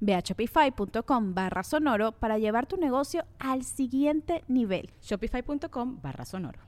[0.00, 4.90] Ve a shopify.com barra sonoro para llevar tu negocio al siguiente nivel.
[5.00, 6.60] Shopify.com barra sonoro.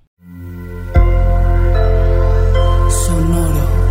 [2.91, 3.91] Sonoro.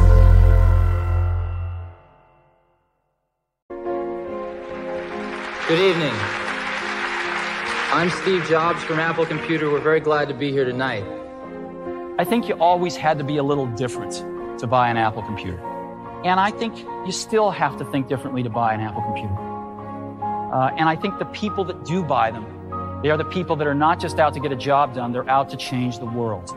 [5.68, 6.14] Good evening.
[7.92, 9.70] I'm Steve Jobs from Apple Computer.
[9.72, 11.04] We're very glad to be here tonight.
[12.20, 14.24] I think you always had to be a little different
[14.60, 15.79] to buy an Apple computer.
[16.26, 19.34] And I think you still have to think differently to buy an Apple computer.
[19.34, 22.46] Uh, and I think the people that do buy them,
[23.02, 25.30] they are the people that are not just out to get a job done, they're
[25.30, 26.50] out to change the world.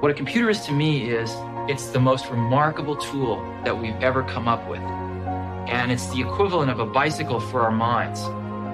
[0.00, 1.34] What a computer is to me is
[1.68, 4.80] it's the most remarkable tool that we've ever come up with.
[4.80, 8.20] And it's the equivalent of a bicycle for our minds.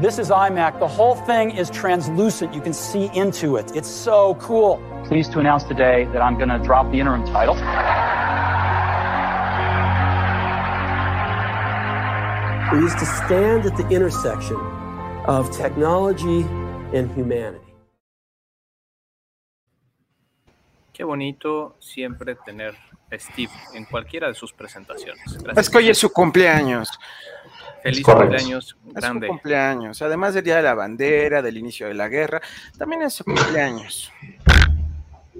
[0.02, 0.78] This is iMac.
[0.78, 2.54] The whole thing is translucent.
[2.54, 3.74] You can see into it.
[3.74, 4.82] It's so cool.
[5.06, 7.56] Pleased to announce today that I'm going to drop the interim title.
[12.72, 14.56] We used to stand at the intersection
[15.26, 16.42] of technology
[16.92, 17.64] and humanity.
[20.92, 22.74] Qué bonito siempre tener
[23.10, 25.24] a Steve en cualquiera de sus presentaciones.
[25.42, 25.58] Gracias.
[25.66, 26.90] Es que hoy es su cumpleaños.
[27.82, 29.28] Feliz cumpleaños, Es su grande.
[29.28, 30.02] cumpleaños.
[30.02, 32.42] Además del Día de la Bandera, del inicio de la guerra,
[32.76, 34.12] también es su cumpleaños.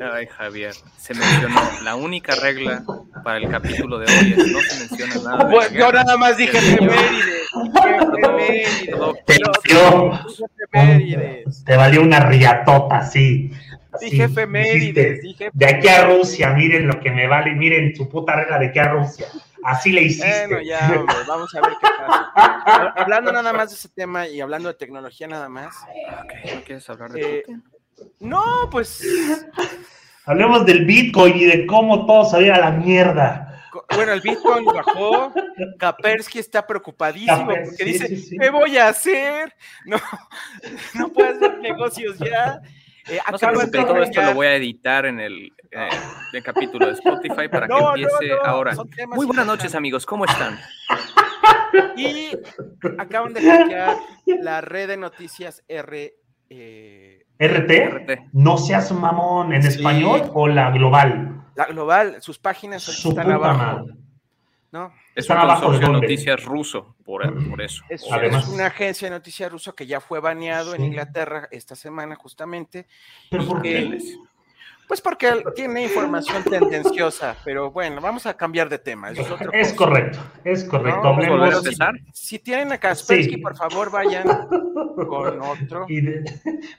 [0.01, 2.85] Ay, Javier, se mencionó la única regla
[3.25, 5.39] para el capítulo de hoy es no se menciona nada.
[5.39, 7.49] de la Bueno, yo nada más dije efemérides.
[8.17, 8.91] Efemérides.
[11.65, 13.51] Te valió, una riatota, así,
[14.01, 15.23] Dije efemérides.
[15.23, 18.67] Dije De aquí a Rusia, miren lo que me vale, miren su puta regla de
[18.67, 19.27] aquí a Rusia.
[19.65, 20.47] Así le hiciste.
[20.47, 22.33] Bueno, ya, hombre, vamos a ver qué pasa.
[22.65, 25.75] Hab- Hablando nada más de ese tema y hablando de tecnología nada más.
[26.23, 27.65] Ok, ¿No quieres hablar de eh, Putin?
[28.21, 29.05] No, pues,
[30.25, 33.65] Hablemos del Bitcoin y de cómo todo va a la mierda.
[33.95, 35.33] bueno, el Bitcoin bajó.
[35.79, 38.37] Kaspersky está preocupadísimo porque dice, sí, sí.
[38.39, 39.55] ¿qué voy a hacer?
[39.87, 39.97] No,
[40.95, 42.61] no puedo hacer negocios ya.
[43.09, 45.89] Eh, No se todo esto lo voy a editar en el, eh,
[46.35, 48.75] el capítulo de Spotify para que No, empiece no, ahora.
[49.09, 50.59] Muy buenas noches, amigos, ¿cómo están?
[51.97, 52.31] Y
[52.99, 56.15] acaban de hackear la red de noticias R.
[56.51, 57.71] eh, ¿RT?
[57.71, 58.29] RT.
[58.33, 59.69] No seas mamón, ¿en Sí.
[59.69, 61.35] español o la global?
[61.55, 63.59] la global, sus páginas Su están abajo.
[63.59, 63.95] madre.
[64.71, 64.93] ¿no?
[65.15, 66.07] Es ¿Están un abajo de consorcio de dónde?
[66.09, 67.83] noticias ruso, por, por eso.
[67.89, 70.85] Es, Además- es una agencia de noticias ruso que ya fue baneado en.
[70.85, 72.87] Inglaterra esta semana justamente.
[73.31, 73.99] ¿Pero por qué?
[74.89, 79.11] Pues porque tiene información tendenciosa, pero bueno, vamos a cambiar de tema.
[79.11, 81.03] eso es correcto, es correcto.
[81.03, 81.95] No, ¿Vamos a volver a Hablemos empezar?
[82.13, 83.37] Si tienen a Kaspersky, Sí.
[83.37, 84.27] por favor vayan
[85.09, 85.85] con otro.
[85.89, 86.25] y de-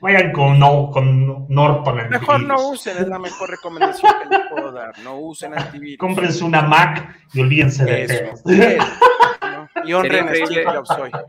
[0.01, 2.09] vayan con, no, con Norton.
[2.09, 4.97] Mejor no usen, es la mejor recomendación que les puedo dar.
[5.03, 5.97] No usen antivirus.
[5.99, 8.41] Cómprense una Mac y olvídense de Eso.
[9.85, 10.27] Y honren.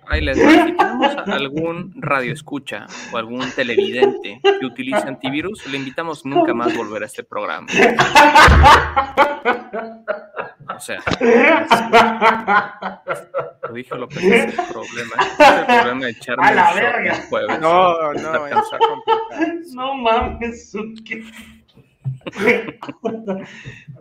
[0.08, 0.50] Ahí les va.
[0.66, 6.69] Si tenemos algún radio escucha o algún televidente que utilice antivirus, le invitamos nunca más
[6.76, 7.66] volver a este programa.
[10.76, 11.00] O sea,
[13.68, 15.14] lo dije lo que es el problema.
[15.38, 17.16] Es el problema de echarme A la verga.
[17.16, 17.60] el jueves.
[17.60, 18.62] No, no, cansado.
[18.62, 19.64] está complicado.
[19.74, 20.72] No mames.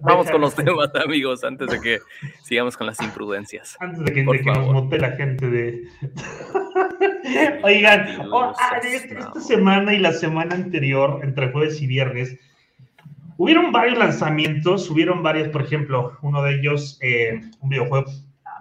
[0.01, 1.99] Vamos con los temas, amigos, antes de que
[2.43, 3.77] sigamos con las imprudencias.
[3.79, 5.83] Antes de que, de que nos note la gente de.
[7.63, 12.37] Oigan, oh, ah, este- esta semana y la semana anterior, entre jueves y viernes,
[13.39, 14.89] hubieron varios lanzamientos.
[14.91, 18.05] Hubieron varios, por ejemplo, uno de ellos, eh, un videojuego.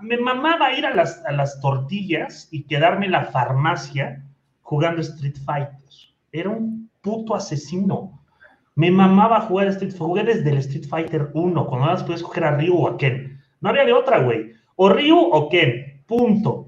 [0.00, 4.24] Me mamaba ir a las, a las tortillas y quedarme en la farmacia
[4.62, 5.74] jugando Street Fighter.
[6.32, 8.22] Era un puto asesino.
[8.76, 10.06] Me mamaba jugar Street Fighter.
[10.06, 12.96] Jugué desde el Street Fighter 1, cuando nada más podías escoger a Ryu o a
[12.96, 13.40] Ken.
[13.60, 14.52] No había de otra, güey.
[14.76, 16.02] O Ryu o Ken.
[16.06, 16.66] Punto.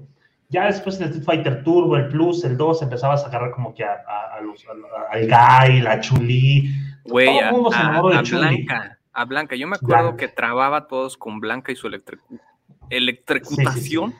[0.49, 3.73] Ya después en el Street Fighter Turbo, el Plus, el 2, empezabas a agarrar como
[3.73, 4.65] que a, a- a los,
[5.11, 6.69] al Guy, la Chuli.
[7.05, 7.51] Güey, a.
[7.51, 9.55] Blanca, a Blanca.
[9.55, 10.17] Yo me acuerdo Blanca.
[10.17, 12.19] que trababa a todos con Blanca y su electric-
[12.89, 14.13] electrocutación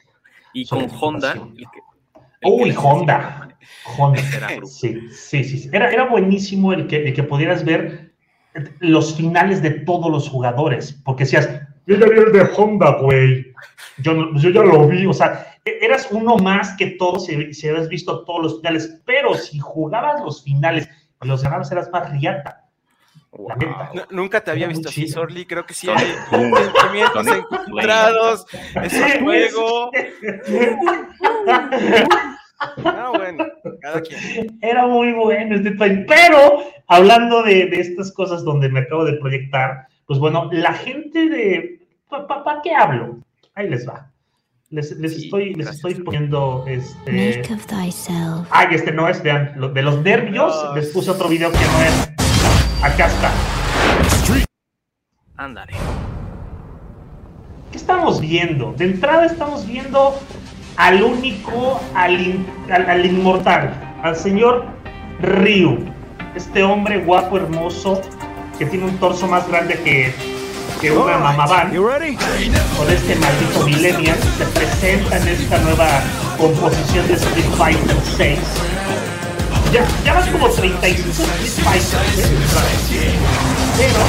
[0.54, 1.32] y Su con Honda.
[1.32, 1.58] electrocutación.
[1.58, 1.80] el que-
[2.42, 3.50] el que Uy, Honda.
[3.98, 4.22] Honda.
[4.36, 4.66] Era.
[4.66, 5.70] Sí, sí, sí.
[5.72, 8.14] Era, era buenísimo el que, el que pudieras ver
[8.80, 11.48] los finales de todos los jugadores, porque decías,
[11.86, 13.54] yo ya vi el de Honda, güey.
[14.00, 17.68] Yo, yo ya lo vi, o sea, e- eras uno más que todos si, si
[17.70, 20.90] habías visto todos los finales, pero si jugabas los finales
[21.22, 22.61] los ganabas, eras más riata.
[23.34, 25.08] No, nunca te había Era visto así.
[25.08, 25.46] Sorli.
[25.46, 28.46] Creo que sí hay sentimientos encontrados.
[28.84, 29.90] Ese juego.
[29.94, 31.70] Era
[32.78, 33.44] No, bueno,
[33.82, 34.20] cada quien.
[34.90, 36.06] muy bueno este Fighter.
[36.08, 41.28] Pero hablando de, de estas cosas donde me acabo de proyectar, pues bueno, la gente
[41.28, 41.80] de.
[42.10, 43.18] ¿Para qué hablo?
[43.56, 44.08] Ahí les va.
[44.70, 47.12] Les, les Sí, estoy, les estoy poniendo este.
[47.12, 48.48] Make of thyself.
[48.52, 51.82] Ay, este no es, vean, lo- de los nervios, les puse otro video que no
[51.82, 52.11] es.
[52.82, 53.32] Acá está.
[55.38, 55.74] Ándale.
[57.72, 58.74] ¿Qué estamos viendo?
[58.74, 60.20] De entrada estamos viendo
[60.78, 63.74] al único, al, in- al, al inmortal,
[64.04, 64.66] al señor
[65.22, 65.80] Ryu.
[66.36, 68.02] Este hombre guapo, hermoso,
[68.58, 70.14] que tiene un torso más grande que,
[70.80, 71.72] que una mamabán.
[72.78, 75.88] Con este maldito millennial se presenta en esta nueva
[76.38, 78.40] composición de Street Fighter 6.
[79.72, 81.24] Ya, ya van como 35
[81.78, 83.16] Street.
[83.78, 84.00] Pero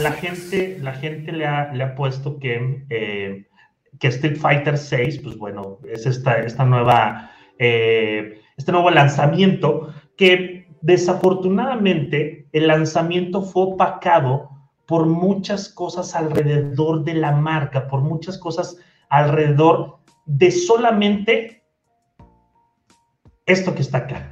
[0.00, 3.46] la gente, la gente le ha, le ha puesto que, eh,
[4.00, 7.30] que Street Fighter 6, pues bueno, es esta, esta nueva,
[7.60, 14.50] eh, este nuevo lanzamiento que desafortunadamente el lanzamiento fue opacado
[14.86, 18.76] por muchas cosas alrededor de la marca, por muchas cosas
[19.08, 21.61] alrededor de solamente
[23.46, 24.30] esto que está acá.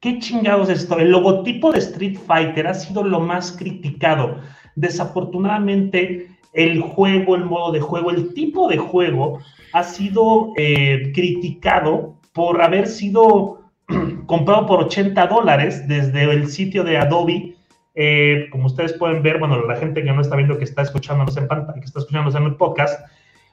[0.00, 0.98] ¿Qué chingados es esto?
[0.98, 4.40] El logotipo de Street Fighter ha sido lo más criticado.
[4.74, 9.40] Desafortunadamente, el juego, el modo de juego, el tipo de juego
[9.72, 13.60] ha sido eh, criticado por haber sido
[14.26, 17.56] comprado por 80 dólares desde el sitio de Adobe.
[17.94, 21.36] Eh, como ustedes pueden ver, bueno, la gente que no está viendo, que está escuchándonos
[21.36, 23.00] en pantalla, que está escuchándonos en el podcast,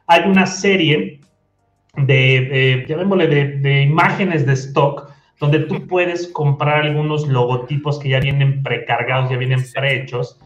[0.08, 1.22] hay una serie
[1.98, 2.38] de,
[2.82, 5.10] eh, llamémosle, de, de imágenes de stock
[5.40, 10.40] donde tú puedes comprar algunos logotipos que ya vienen precargados, ya vienen prehechos.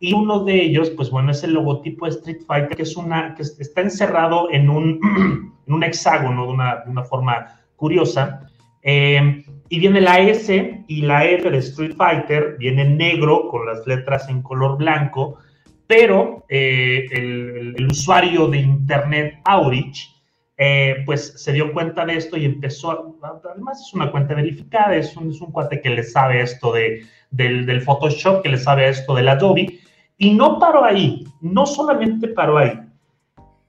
[0.00, 3.34] Y uno de ellos, pues bueno, es el logotipo de Street Fighter, que es una,
[3.34, 5.00] que es- está encerrado en un,
[5.66, 8.48] en un hexágono de una, de una forma curiosa.
[8.82, 13.64] Eh, y viene la S y la F de Street Fighter, viene en negro con
[13.66, 15.38] las letras en color blanco,
[15.86, 17.24] pero eh, el,
[17.56, 20.10] el- el usuario de internet Aurich,
[20.56, 22.90] eh, pues se dio cuenta de esto y empezó,
[23.22, 26.72] a- además es una cuenta verificada, es un, es un cuate que le sabe esto
[26.72, 29.80] de, del, del Photoshop, que le sabe esto del Adobe,
[30.16, 32.78] y no paró ahí, no solamente paró ahí.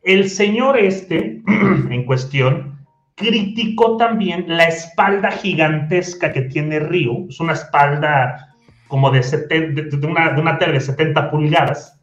[0.04, 2.86] El señor este, en cuestión,
[3.16, 8.54] criticó también la espalda gigantesca que tiene Ryu, es una espalda
[8.88, 12.00] como de, 70 de, de una, de una tele de 70 pulgadas,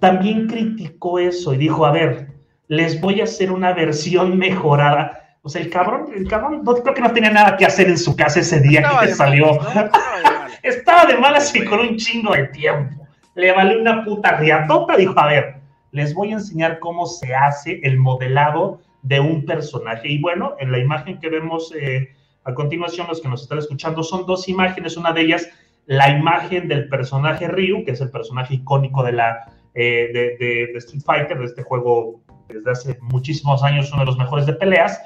[0.00, 2.37] también criticó eso y dijo, a ver,
[2.68, 5.36] les voy a hacer una versión mejorada.
[5.42, 7.98] O sea, el cabrón, el cabrón no, creo que no tenía nada que hacer en
[7.98, 9.46] su casa ese día Estaba que de salió.
[9.56, 9.80] malas, ¿no?
[9.84, 10.52] Estaba de malas.
[10.62, 13.06] Estaba de malas y con un chingo de tiempo.
[13.34, 14.96] Le valió una puta riatota.
[14.96, 15.54] Dijo, a ver,
[15.92, 20.08] les voy a enseñar cómo se hace el modelado de un personaje.
[20.08, 22.08] Y bueno, en la imagen que vemos eh,
[22.44, 24.96] a continuación, los que nos están escuchando, son dos imágenes.
[24.96, 25.48] Una de ellas,
[25.86, 30.72] la imagen del personaje Ryu, que es el personaje icónico de la eh, de, de-
[30.72, 34.52] de Street Fighter, de este juego desde hace muchísimos años, uno de los mejores de
[34.54, 35.00] peleas,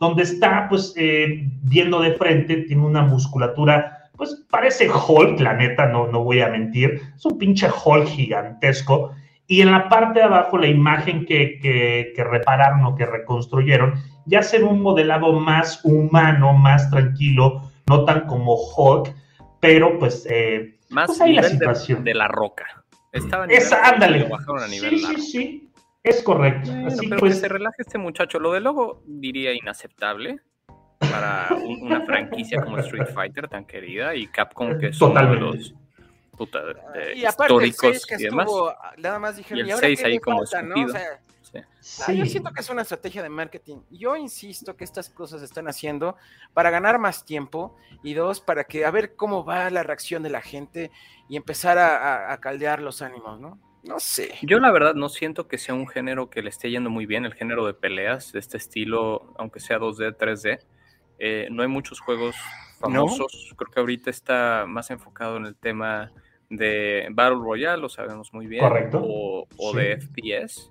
[0.00, 5.86] donde está pues eh, viendo de frente, tiene una musculatura pues parece Hulk, la neta,
[5.86, 9.12] no, no voy a mentir, es un pinche Hulk gigantesco.
[9.48, 13.94] Y en la parte de abajo, la imagen que, que, que repararon o que reconstruyeron,
[14.26, 19.12] ya se ve un modelado más humano, más tranquilo, no tan como Hulk,
[19.60, 22.04] pero pues, eh, Más pues ahí la nivel de, situación.
[22.04, 22.84] de la roca.
[23.10, 24.24] Estaba a nivel Esa, ándale.
[24.24, 25.18] bajaron a nivel Sí, largo.
[25.18, 25.68] sí, sí,
[26.02, 26.70] es correcto.
[26.70, 28.38] Bueno, Así pero pues, que se relaje este muchacho.
[28.38, 30.40] Lo del logo diría inaceptable
[30.98, 35.20] para un- una franquicia como Street Fighter tan querida y Capcom que es uno de
[35.20, 35.56] Totalmente.
[35.58, 35.74] los
[36.36, 38.46] puta, de- Y aparte, el históricos 6 que y demás.
[38.46, 40.74] estuvo, nada más dijeron, Y el ¿y ahora 6 qué ahí como falta, no?
[40.74, 40.98] O escupido.
[40.98, 41.20] sea,
[41.80, 42.02] Sí.
[42.08, 43.82] Ah, yo siento que es una estrategia de marketing.
[43.90, 46.16] Yo insisto que estas cosas se están haciendo
[46.54, 50.30] para ganar más tiempo y dos, para que a ver cómo va la reacción de
[50.30, 50.90] la gente
[51.28, 51.96] y empezar a,
[52.28, 53.58] a- a caldear los ánimos, ¿no?
[53.82, 54.34] No sé.
[54.42, 57.24] Yo la verdad no siento que sea un género que le esté yendo muy bien,
[57.24, 60.60] el género de peleas de este estilo, aunque sea 2D, 3D.
[61.18, 62.36] Eh, no hay muchos juegos
[62.78, 63.54] famosos.
[63.56, 66.12] Creo que ahorita está más enfocado en el tema
[66.48, 68.62] de Battle Royale, lo sabemos muy bien.
[68.62, 69.00] Correcto.
[69.02, 69.78] O, o Sí.
[69.78, 70.70] de FPS.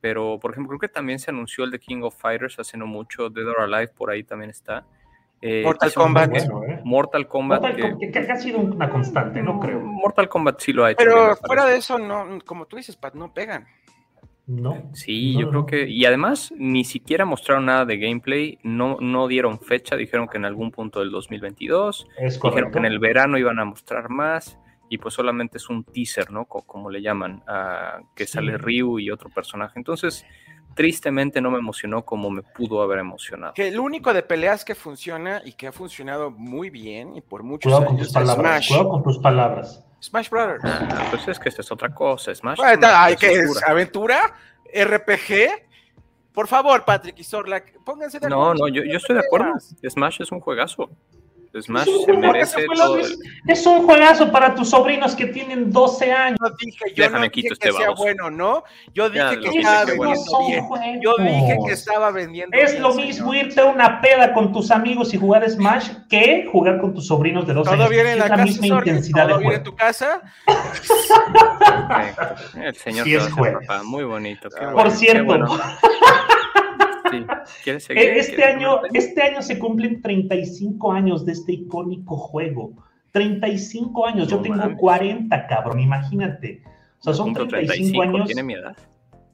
[0.00, 2.86] Pero, por ejemplo, creo que también se anunció el de King of Fighters hace no
[2.86, 3.28] mucho.
[3.30, 4.86] Dead or Alive por ahí también está.
[5.40, 6.36] Eh, Mortal Kombat.
[6.36, 6.80] ¿eh?
[6.84, 7.60] Mortal Kombat.
[7.62, 9.80] Mortal que- Com- que, que ha sido una constante, no creo.
[9.80, 10.98] Mortal Kombat sí lo ha hecho.
[10.98, 11.70] Pero fuera parece.
[11.72, 13.66] de eso, no, como tú dices, Pat, no pegan.
[14.46, 14.90] No.
[14.94, 15.88] Sí, No, yo no, creo que.
[15.90, 18.58] Y además, ni siquiera mostraron nada de gameplay.
[18.62, 19.94] No, no dieron fecha.
[19.94, 22.06] Dijeron que en algún punto del 2022.
[22.18, 24.58] Es Dijeron que en el verano iban a mostrar más.
[24.88, 26.46] Y pues solamente es un teaser, ¿no?
[26.46, 27.42] Co- como le llaman.
[27.46, 28.32] ah, que Sí.
[28.32, 29.74] sale Ryu y otro personaje.
[29.78, 30.24] Entonces,
[30.78, 33.52] tristemente no me emocionó como me pudo haber emocionado.
[33.52, 37.42] Que el único de peleas que funciona y que ha funcionado muy bien y por
[37.42, 38.38] muchos Cuidado con años tus palabras.
[38.64, 38.68] Smash.
[38.68, 39.84] Cuidado con tus palabras.
[40.00, 40.60] Smash Brothers.
[40.64, 42.32] Ah, pues es que esta es otra cosa.
[42.32, 42.58] Smash.
[42.58, 43.60] Bueno, ay, ¿qué es?
[43.66, 44.20] ¿Aventura?
[44.72, 45.66] ¿RPG?
[46.32, 48.68] Por favor, Patrick y Sorla, pónganse de No, acuerdo.
[48.68, 49.54] no, yo, yo estoy de acuerdo.
[49.58, 50.88] Smash es un juegazo.
[51.60, 52.96] Smash Es un se merece todo.
[52.96, 56.38] de- el- Es un juegazo para tus sobrinos que tienen 12 años.
[56.40, 58.62] No dije, yo Déjame no quito dije este que sea bueno, ¿no?
[58.94, 60.12] Yo Ya, dije lo que estaba bueno.
[60.12, 61.00] vendiendo bien.
[61.00, 63.06] Yo dije que estaba vendiendo Es bien, lo señor.
[63.06, 67.06] mismo irte a una peda con tus amigos y jugar Smash que jugar con tus
[67.06, 67.90] sobrinos de 12 ¿Todo años.
[67.90, 68.90] bien en es la la casa, misma Sorry?
[68.90, 69.70] intensidad de ¿Todo bien en juego.
[69.70, 70.22] tu casa?
[72.54, 73.84] El señor Sí que es.
[73.84, 74.48] Muy bonito.
[74.50, 75.38] qué Por bueno, qué cierto.
[77.10, 77.26] bueno.
[77.44, 77.60] Sí.
[77.64, 78.02] ¿Quieres seguir?
[78.02, 82.72] Eh, Este ¿Quieres año, este año se cumplen 35 años de este icónico juego.
[83.12, 84.28] 35 años.
[84.28, 84.78] Yo No tengo mames.
[84.78, 86.62] 40, cabrón, imagínate.
[87.00, 88.26] O sea, son Punto 35 años.
[88.26, 88.76] Tiene mi edad.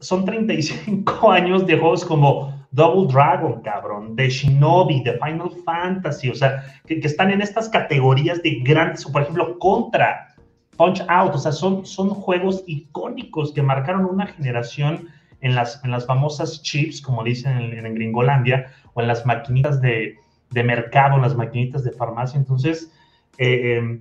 [0.00, 6.35] son 35 años de juegos como Double Dragon, cabrón, de Shinobi, de Final Fantasy, o
[6.35, 10.35] sea, que, que están en estas categorías de grandes, o por ejemplo, Contra,
[10.76, 15.09] Punch Out, o sea, son, son juegos icónicos que marcaron una generación
[15.45, 19.81] en las, en las famosas chips, como dicen en, en Gringolandia, o en las maquinitas
[19.81, 20.17] de,
[20.51, 22.39] de mercado, en las maquinitas de farmacia.
[22.39, 22.91] Entonces,
[23.39, 24.01] eh, eh,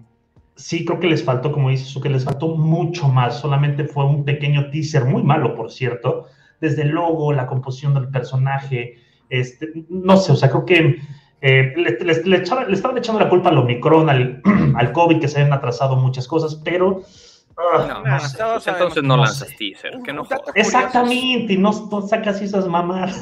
[0.55, 3.39] sí creo que les faltó, como dices que les faltó mucho más.
[3.39, 6.25] Solamente fue un pequeño teaser, muy malo, por cierto,
[6.61, 8.95] desde el logo, la composición del personaje,
[9.29, 10.97] este, no sé, o sea, creo que
[11.41, 14.41] eh, le, le- le estaban echando la culpa al Omicron, al,
[14.75, 17.01] al COVID, que se habían atrasado muchas cosas, pero...
[17.57, 19.55] ah, No, no no, Pues entonces no no lanzas sé.
[19.57, 19.99] teaser.
[20.03, 20.39] Que no jodas.
[20.41, 20.67] curioso.
[20.69, 23.21] Exactamente, no, no sacas esas mamadas.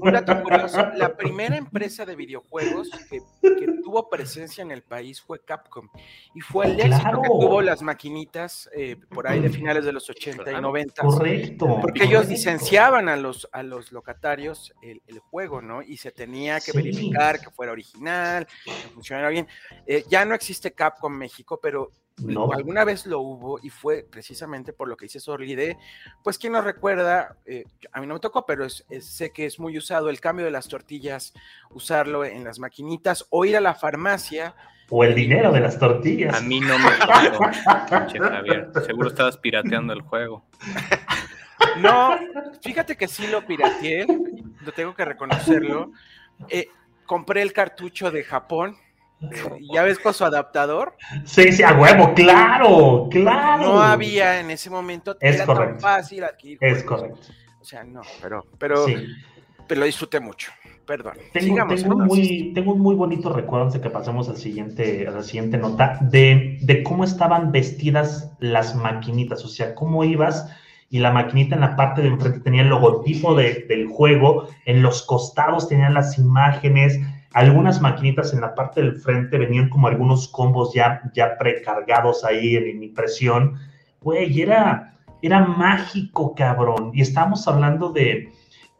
[0.00, 5.20] Un dato curioso, la primera empresa de videojuegos que, que tuvo presencia en el país
[5.20, 5.88] fue Capcom
[6.34, 7.22] y fue el éxito Claro.
[7.22, 10.60] que tuvo las maquinitas eh, por ahí de finales de los 80 y Claro.
[10.60, 11.02] 90.
[11.02, 11.78] Correcto.
[11.80, 15.82] Porque ellos licenciaban a los, a los locatarios el, el juego, ¿no?
[15.82, 16.76] Y se tenía que Sí.
[16.76, 19.46] verificar que fuera original, que funcionara bien.
[19.86, 22.52] Eh, ya no existe Capcom México, pero No.
[22.52, 25.76] alguna vez lo hubo y fue precisamente por lo que dice Sorli de,
[26.22, 29.46] pues quien nos recuerda, eh, a mí no me tocó, pero es- es- sé que
[29.46, 31.32] es muy usado el cambio de las tortillas,
[31.70, 34.54] usarlo en las maquinitas o ir a la farmacia.
[34.90, 36.34] O el dinero de las tortillas.
[36.36, 36.90] A mí no me
[37.30, 37.44] tocó,
[38.28, 38.70] Javier.
[38.84, 40.44] Seguro estabas pirateando el juego.
[41.80, 42.18] No,
[42.60, 44.04] fíjate que sí lo pirateé,
[44.64, 45.92] lo tengo que reconocerlo.
[46.48, 46.68] Eh,
[47.06, 48.76] compré el cartucho de Japón,
[49.72, 50.94] ya ves con su adaptador.
[51.24, 53.62] Sí, sí, a huevo, claro, claro.
[53.62, 55.80] No había en ese momento, Es era tan correcto.
[55.80, 56.58] fácil adquirir.
[56.60, 57.00] Es juegos.
[57.02, 57.26] correcto.
[57.60, 58.96] O sea, no, pero, pero, Sí.
[59.68, 60.50] pero lo disfruté mucho.
[60.84, 61.14] Perdón.
[61.32, 61.80] Tengo, Sigamos.
[61.82, 65.12] tengo un muy, tengo un muy bonito recuerdo antes de que pasemos al siguiente, a
[65.12, 70.48] la siguiente nota de, de cómo estaban vestidas las maquinitas, o sea, cómo ibas
[70.90, 74.82] y la maquinita en la parte de enfrente tenía el logotipo de- del juego, en
[74.82, 76.98] los costados tenían las imágenes,
[77.34, 82.56] algunas maquinitas en la parte del frente venían como algunos combos ya, ya precargados ahí
[82.56, 83.54] en, en impresión.
[84.00, 86.90] Güey, era, era mágico, cabrón.
[86.94, 88.28] Y estamos hablando de,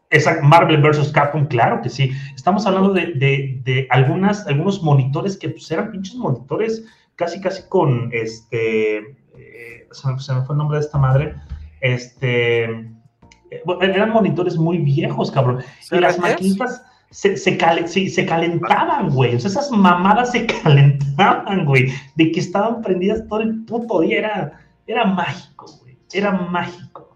[0.09, 1.11] esa Marvel vs.
[1.11, 2.11] Capcom, claro que sí.
[2.35, 7.67] Estamos hablando de, de- de algunas, algunos monitores que pues, eran pinches monitores casi, casi
[7.67, 8.97] con este.
[9.35, 11.35] eh, se, me, se me fue el nombre de esta madre.
[11.81, 12.65] Este.
[12.65, 15.63] eh, eran monitores muy viejos, cabrón.
[15.91, 19.35] Y las maquinitas se, se, se calentaban, güey.
[19.35, 21.93] O sea, esas mamadas se calentaban, güey.
[22.15, 24.17] De que estaban prendidas todo el puto día.
[24.17, 25.97] Era, era mágico, güey.
[26.11, 27.15] Era mágico.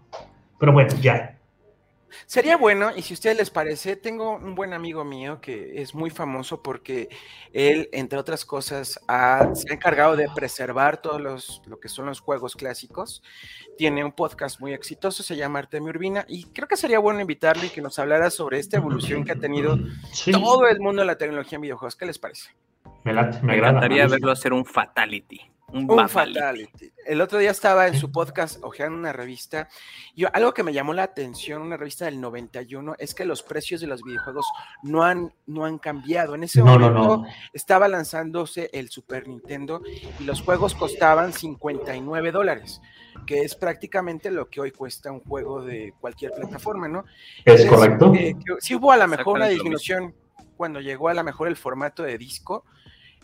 [0.58, 1.37] Pero bueno, ya.
[2.26, 5.94] Sería bueno, y si a ustedes les parece, tengo un buen amigo mío que es
[5.94, 7.08] muy famoso porque
[7.52, 12.06] él, entre otras cosas, ha- se ha encargado de preservar todos los, lo que son
[12.06, 13.22] los juegos clásicos.
[13.76, 17.64] Tiene un podcast muy exitoso, se llama Artemio Urbina, y creo que sería bueno invitarlo
[17.64, 19.78] y que nos hablara sobre esta evolución que ha tenido
[20.12, 21.96] Sí, todo el mundo de la tecnología en videojuegos.
[21.96, 22.50] ¿Qué les parece?
[23.04, 23.70] me, late, me, Me agrada.
[23.78, 25.40] encantaría verlo hacer un fatality.
[25.70, 26.34] Un, Un fatality.
[26.64, 26.92] fatality.
[27.04, 29.68] El otro día estaba en su podcast ojeando una revista.
[30.14, 33.80] Y algo que me llamó la atención, una revista del 91, es que los precios
[33.82, 34.46] de los videojuegos
[34.82, 36.34] no han, no han cambiado.
[36.34, 37.26] En ese No, momento no.
[37.52, 39.82] estaba lanzándose el Super Nintendo
[40.18, 42.80] y los juegos costaban 59 dólares,
[43.26, 47.04] que es prácticamente lo que hoy cuesta un juego de cualquier plataforma, ¿no?
[47.44, 48.12] ¿Es Entonces, correcto?
[48.14, 50.14] eh, sí hubo a lo mejor una disminución
[50.56, 52.64] cuando llegó a lo mejor el formato de disco,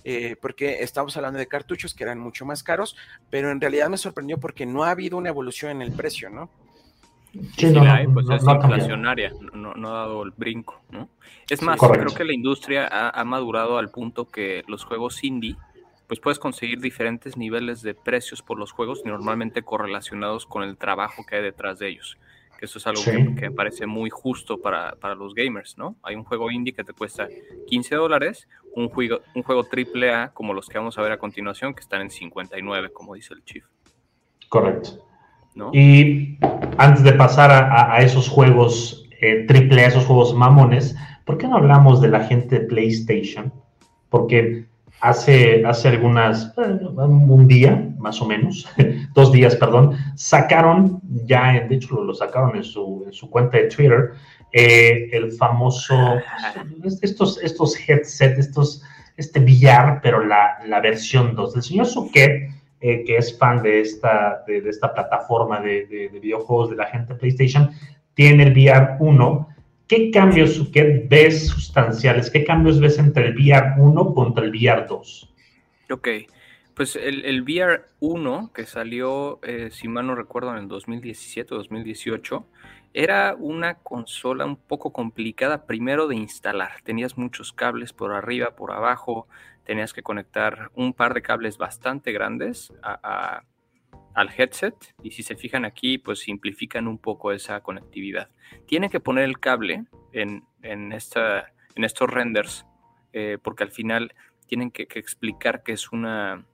[0.04, 2.96] eh, porque estamos hablando de cartuchos que eran mucho más caros,
[3.30, 6.50] pero en realidad me sorprendió porque no ha habido una evolución en el precio, ¿no?
[7.32, 10.30] Sí, Sí, no, la hay, pues no- es no inflacionaria, no, no ha dado el
[10.36, 11.08] brinco, ¿no?
[11.50, 15.56] Es más, creo que la industria ha, ha madurado al punto que los juegos indie,
[16.06, 21.24] pues puedes conseguir diferentes niveles de precios por los juegos normalmente correlacionados con el trabajo
[21.26, 22.18] que hay detrás de ellos.
[22.64, 23.10] Que eso es algo Sí.
[23.10, 25.96] que, que me parece muy justo para, para los gamers, ¿no?
[26.02, 27.28] Hay un juego indie que te cuesta
[27.66, 31.18] 15 dólares, un juego, un juego triple A como los que vamos a ver a
[31.18, 33.66] continuación que están en 59, como dice el Chief,
[34.48, 35.06] Correcto.
[35.54, 35.70] ¿no?
[35.74, 36.38] Y
[36.78, 41.36] antes de pasar a, a- a esos juegos eh, triple A, esos juegos mamones, ¿por
[41.36, 43.52] qué no hablamos de la gente de PlayStation?
[44.08, 44.64] Porque
[45.04, 48.66] hace, hace algunas, un día más o menos,
[49.14, 53.64] dos días, perdón, sacaron ya, de hecho lo, sacaron en su, en su cuenta de
[53.68, 54.10] Twitter,
[54.52, 55.94] eh, el famoso,
[56.80, 58.82] pues, estos, estos headsets, estos,
[59.16, 61.56] este VR, pero la, la versión 2.
[61.56, 66.20] El señor Suquet, eh, que es fan de esta, de, esta plataforma de, de- de
[66.20, 67.70] videojuegos de la gente PlayStation,
[68.14, 69.48] tiene el VR 1.
[69.86, 72.30] ¿Qué cambios ves sustanciales?
[72.30, 75.30] ¿Qué cambios ves entre el VR 1 contra el VR 2?
[75.90, 76.08] Ok,
[76.74, 81.58] pues el, VR 1 que salió, eh, si mal no recuerdo, en el 2017 o
[81.58, 82.46] 2018,
[82.94, 86.80] era una consola un poco complicada primero de instalar.
[86.82, 89.28] Tenías muchos cables por arriba, por abajo,
[89.64, 93.42] tenías que conectar un par de cables bastante grandes a-
[94.14, 98.30] al headset y si se fijan aquí, pues simplifican un poco esa conectividad.
[98.66, 102.64] Tienen que poner el cable en, en, esta, en estos renders
[103.12, 104.12] eh, porque al final
[104.46, 106.46] tienen que, explicar que es una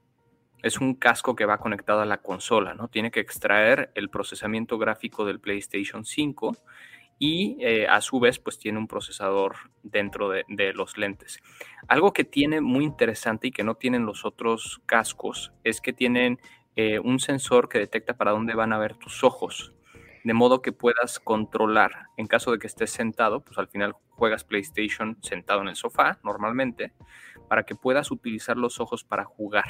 [0.61, 2.87] es un casco que va conectado a la consola, ¿no?
[2.87, 6.55] Tiene que extraer el procesamiento gráfico del PlayStation 5
[7.17, 11.39] y eh, a su vez pues tiene un procesador dentro de, de los lentes.
[11.87, 16.39] Algo que tiene muy interesante y que no tienen los otros cascos es que tienen
[16.75, 19.73] eh, un sensor que detecta para dónde van a ver tus ojos,
[20.23, 22.07] de modo que puedas controlar.
[22.17, 26.19] En caso de que estés sentado, pues al final juegas PlayStation sentado en el sofá
[26.23, 26.93] normalmente,
[27.47, 29.65] para que puedas utilizar los ojos para jugar.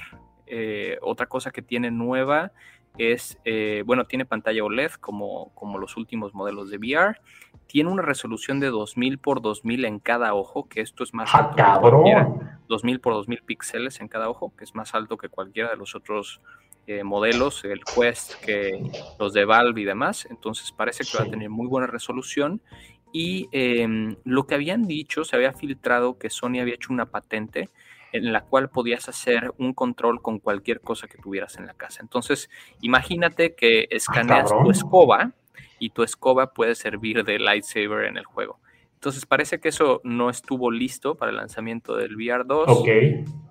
[0.46, 2.52] Eh, otra cosa que tiene nueva
[2.98, 7.20] es, eh, bueno, tiene pantalla OLED como, como los últimos modelos de VR.
[7.68, 11.38] Tiene una resolución de 2000 por 2000 en cada ojo, que esto es más ¡Ah,
[11.38, 12.26] alto que cualquiera.
[12.26, 12.60] cabrón!
[12.68, 15.96] 2000 por 2000 píxeles en cada ojo, que es más alto que cualquiera de los
[15.96, 16.42] otros
[16.88, 18.82] eh, modelos, el Quest, que
[19.20, 20.28] los de Valve y demás.
[20.30, 22.62] Entonces parece que va a tener muy buena resolución.
[23.13, 27.70] Y em, lo que habían dicho, se había filtrado que Sony había hecho una patente
[28.13, 32.02] en la cual podías hacer un control con cualquier cosa que tuvieras en la casa.
[32.02, 32.50] Entonces,
[32.82, 35.32] imagínate que escaneas tu escoba
[35.80, 38.60] y tu escoba puede servir de lightsaber en el juego.
[39.02, 42.88] Entonces parece que eso no estuvo listo para el lanzamiento del VR 2 Ok,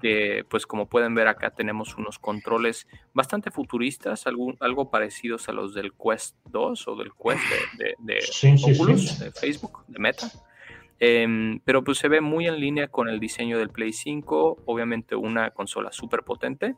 [0.00, 5.52] que pues como pueden ver acá tenemos unos controles bastante futuristas, algún- algo parecidos a
[5.52, 7.42] los del Quest 2 o del Quest
[7.78, 9.24] de, de- de Sí, sí, Oculus, sí.
[9.24, 10.30] de Facebook, de Meta.
[11.00, 15.16] Em, pero pues se ve muy en línea con el diseño del Play 5, obviamente
[15.16, 16.76] una consola súper potente,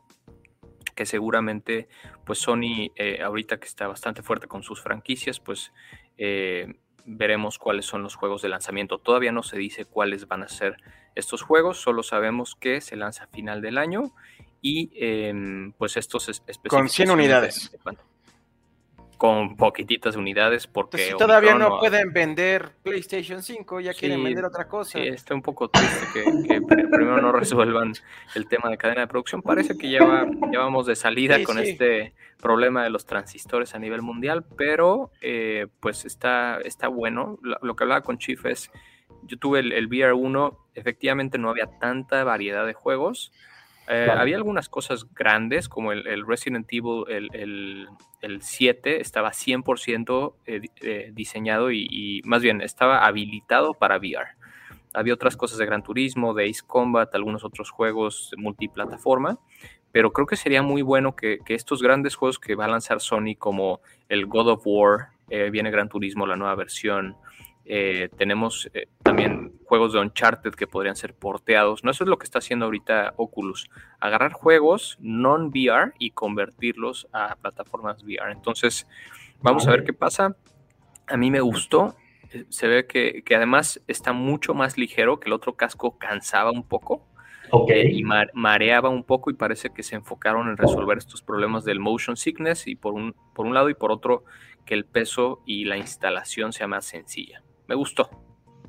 [0.95, 1.87] que seguramente
[2.25, 5.71] pues Sony eh, ahorita que está bastante fuerte con sus franquicias, pues
[6.17, 6.73] eh,
[7.05, 8.97] veremos cuáles son los juegos de lanzamiento.
[8.97, 10.77] Todavía no se dice cuáles van a ser
[11.15, 14.13] estos juegos, solo sabemos que se lanza a final del año
[14.61, 16.47] y em, pues estos es- Con
[16.89, 17.75] 100 específicos unidades.
[19.23, 24.43] Con poquititas unidades porque Entonces, si todavía no pueden vender PlayStation 5, ya quieren vender
[24.43, 24.99] otra cosa.
[24.99, 27.93] Sí, está un poco triste que, que pr- primero no resuelvan
[28.35, 29.41] el tema de cadena de producción.
[29.41, 31.69] Parece que ya, va- ya vamos de salida Sí, con sí.
[31.69, 37.39] este problema de los transistores a nivel mundial, pero eh, pues está, está bueno.
[37.41, 38.71] Lo, lo que hablaba con Chief es,
[39.21, 43.31] yo tuve el, el VR1, efectivamente no había tanta variedad de juegos.
[43.87, 44.21] Eh, Claro.
[44.21, 47.87] Había algunas cosas grandes, como el, el Resident Evil, el, el,
[48.21, 54.35] el 7, estaba 100% eh, eh, diseñado y, y más bien estaba habilitado para VR.
[54.93, 59.39] Había otras cosas de Gran Turismo, de Ace Combat, algunos otros juegos multiplataforma,
[59.91, 63.01] pero creo que sería muy bueno que, que estos grandes juegos que va a lanzar
[63.01, 67.17] Sony, como el God of War, eh, viene Gran Turismo, la nueva versión,
[68.17, 68.69] tenemos
[69.03, 71.83] también juegos de Uncharted que podrían ser porteados.
[71.83, 73.69] No, eso es lo que está haciendo ahorita Oculus.
[73.99, 78.31] Agarrar juegos non-VR y convertirlos a plataformas VR.
[78.31, 78.87] Entonces,
[79.41, 80.35] vamos a ver qué pasa.
[81.07, 81.95] A mí me gustó.
[82.31, 86.51] Eh, Se ve que, que además está mucho más ligero que el otro casco cansaba
[86.51, 87.07] un poco.
[87.51, 87.69] Ok.
[87.69, 91.63] eh, y ma- mareaba un poco y parece que se enfocaron en resolver estos problemas
[91.63, 94.23] del motion sickness y por un, por un lado y por otro
[94.65, 97.43] que el peso y la instalación sea más sencilla.
[97.67, 98.09] Me gustó.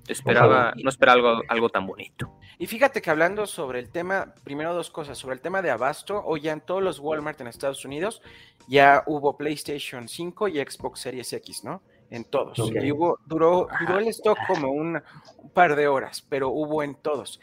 [0.09, 2.39] Esperaba, no esperaba algo, algo tan bonito.
[2.59, 6.23] Y fíjate que hablando sobre el tema, primero dos cosas, sobre el tema de abasto,
[6.25, 8.21] hoy ya en todos los Walmart en Estados Unidos
[8.69, 11.83] ya hubo PlayStation 5 y Xbox Series X, ¿no?
[12.11, 12.59] En todos.
[12.59, 15.03] Y hubo, duró, duró el stock como un,
[15.39, 17.41] un par de horas, pero hubo en todos.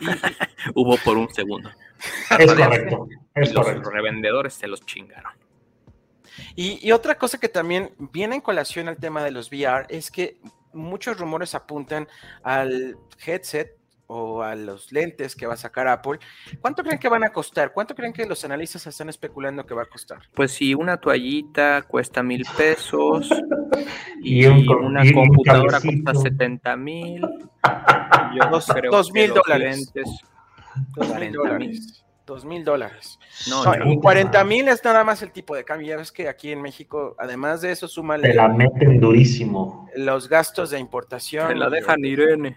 [0.00, 0.06] Y,
[0.74, 1.70] Hubo por un segundo.
[2.38, 3.08] Es correcto.
[3.34, 3.90] Es los correcto.
[3.90, 5.32] revendedores se los chingaron.
[6.54, 10.10] Y, y otra cosa que también viene en colación al tema de los VR es
[10.10, 10.38] que
[10.76, 12.06] muchos rumores apuntan
[12.42, 13.76] al headset
[14.08, 16.20] o a los lentes que va a sacar Apple.
[16.60, 17.72] ¿Cuánto creen que van a costar?
[17.72, 20.20] ¿Cuánto creen que los analistas están especulando que va a costar?
[20.32, 23.28] Pues si una toallita cuesta mil pesos
[24.22, 27.20] Y y, un co- una y computadora cuesta 70 mil,
[28.34, 29.76] yo Dos- creo dos que mil dólares.
[29.94, 30.20] lentes,
[30.94, 31.32] Dos mil 40 mil.
[31.32, 32.04] dólares.
[32.26, 33.18] Dos mil dólares.
[33.48, 35.86] No, No, yo- y 40 mil es nada más el tipo de cambio.
[35.88, 39.88] Ya ves que aquí en México, además de eso, Te súmale la meten durísimo.
[39.94, 41.48] los gastos de importación.
[41.48, 42.56] se la dejan Irene.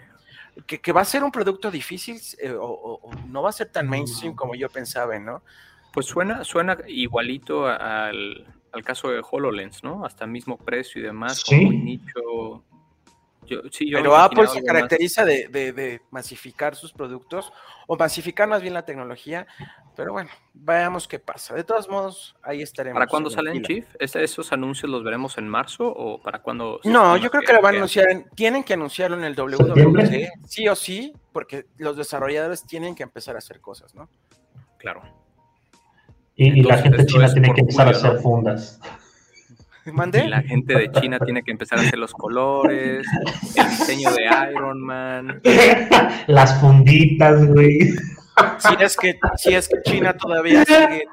[0.65, 3.53] que, que va a ser un producto difícil eh, o, o- o no va a
[3.53, 5.41] ser tan mainstream como yo pensaba, ¿no?
[5.93, 10.03] Pues suena, suena igualito al, al caso de HoloLens, ¿no?
[10.03, 11.55] Hasta mismo precio y demás, Sí.
[11.55, 12.63] como muy nicho.
[13.49, 17.51] Yo, sí, yo Pero Apple se caracteriza de, de- de masificar sus productos
[17.87, 19.47] o masificar más bien la tecnología.
[19.95, 21.55] Pero bueno, veamos qué pasa.
[21.55, 22.95] De todos modos, ahí estaremos.
[22.95, 23.63] ¿Para cuándo en salen.
[23.63, 23.85] Chief?
[23.99, 26.79] ¿Es- ¿Esos anuncios los veremos en marzo o para cuándo?
[26.83, 28.09] No, yo creo que lo van a anunciar.
[28.09, 30.03] en- tienen que anunciarlo en el ¿Septiembre?
[30.05, 34.09] WWDC, sí o sí, porque los desarrolladores tienen que empezar a hacer cosas, ¿no?
[34.77, 35.01] Claro.
[36.35, 38.79] Y, y la gente china tiene que empezar a hacer fundas.
[39.93, 40.25] ¿Mandé?
[40.25, 43.05] Y la gente de China tiene que empezar a hacer los colores,
[43.55, 45.41] el diseño de Iron Man.
[46.27, 47.93] Las funditas, güey.
[48.59, 51.05] Si es que, si es que China todavía sigue,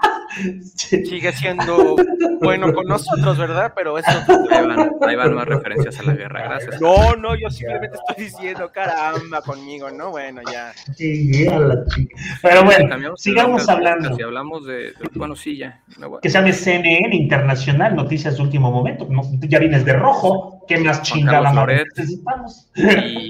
[0.78, 1.96] sigue siendo
[2.40, 3.72] bueno con nosotros, ¿verdad?
[3.74, 4.10] Pero eso.
[4.50, 6.42] Ahí van, ahí van más referencias a la guerra.
[6.48, 6.80] Gracias.
[6.80, 10.10] No, no, yo simplemente estoy diciendo, caramba, conmigo, ¿no?
[10.10, 10.72] Bueno, ya.
[12.42, 14.16] Pero bueno, sigamos hablando.
[14.18, 15.80] Y hablamos de, de- bueno, sí, ya.
[16.22, 19.06] Que se llame CNN Internacional, noticias de último momento.
[19.10, 20.64] No, ya vienes de rojo.
[20.68, 22.68] ¿Qué más chingada necesitamos?
[22.74, 23.28] Y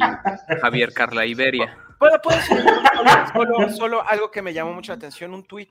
[0.60, 1.76] Javier Carla Iberia.
[1.98, 2.56] ¿Puedo, puedo decir
[3.32, 5.68] solo, solo- algo que me llamó mucho la atención, un tweet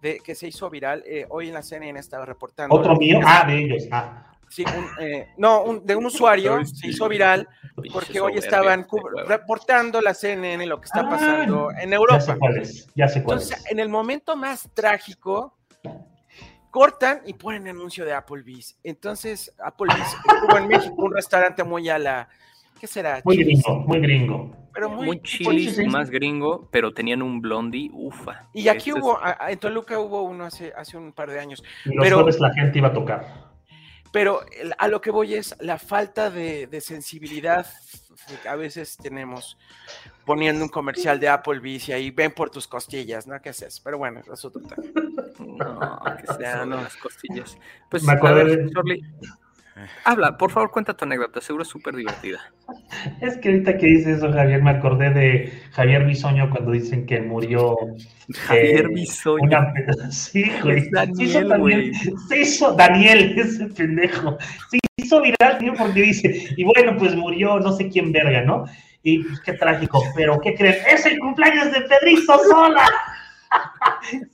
[0.00, 1.02] de, que se hizo viral.
[1.06, 2.74] eh, hoy en la CNN estaba reportando.
[2.74, 3.20] Otro mío.
[3.24, 3.84] Ah, de ellos.
[3.90, 4.24] Ah.
[4.50, 7.46] Sí, un, eh, no, un- de un usuario se hizo viral
[7.92, 8.86] porque hoy estaban
[9.26, 12.36] reportando la CNN lo que está Ah, pasando en Ya sé Europa.
[12.38, 12.86] cuál es.
[12.94, 13.70] Ya sé cuál Entonces, es.
[13.72, 15.54] en el momento más trágico,
[16.70, 18.78] cortan y ponen anuncio de Applebee's.
[18.84, 22.28] Entonces, Applebee's estuvo en México un restaurante muy a la.
[22.80, 23.20] ¿Qué será?
[23.24, 24.56] Muy Chili's, gringo, muy gringo.
[24.72, 28.48] Pero muy, Muy chilis, más gringo, pero tenían un blondie, ufa.
[28.54, 31.64] Y aquí Este hubo, en Toluca hubo uno hace, hace un par de años.
[31.84, 33.48] Y los Pero- jueves la gente iba a tocar.
[34.12, 34.40] Pero
[34.78, 37.66] a lo que voy es la falta de, de sensibilidad
[38.42, 39.58] que a veces tenemos
[40.24, 43.38] poniendo un comercial de Applebee's y ahí ven por tus costillas, ¿no?
[43.42, 43.80] ¿Qué haces?
[43.80, 44.82] Pero bueno, eso es otro tema.
[45.38, 46.76] No, ¿qué es Ya, eso de no.
[46.82, 47.58] las costillas?
[47.90, 49.02] Pues, Me a acordé ver, de- Sorli,
[50.04, 52.40] habla, por favor, cuenta tu anécdota, seguro es súper divertida.
[53.20, 57.20] Es que ahorita que dices eso, Javier, me acordé de Javier Bisoño cuando dicen que
[57.20, 57.76] murió.
[58.34, 59.42] Javier eh, Bisoño.
[59.44, 59.72] una-
[60.10, 60.88] Sí, güey.
[60.90, 61.92] Daniel, se hizo también- güey.
[62.28, 64.36] Se hizo Daniel, ese pendejo.
[64.70, 68.64] Se hizo viral también porque dice, y bueno, pues murió no sé quién verga, ¿no?
[69.02, 70.76] Y pues, qué trágico, pero ¿qué creen?
[70.90, 72.84] Es el cumpleaños de Pedrito Sola.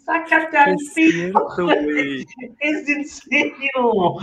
[0.04, 1.10] Sácate al Es piso.
[1.56, 2.26] cierto, güey.
[2.60, 4.16] Es en serio.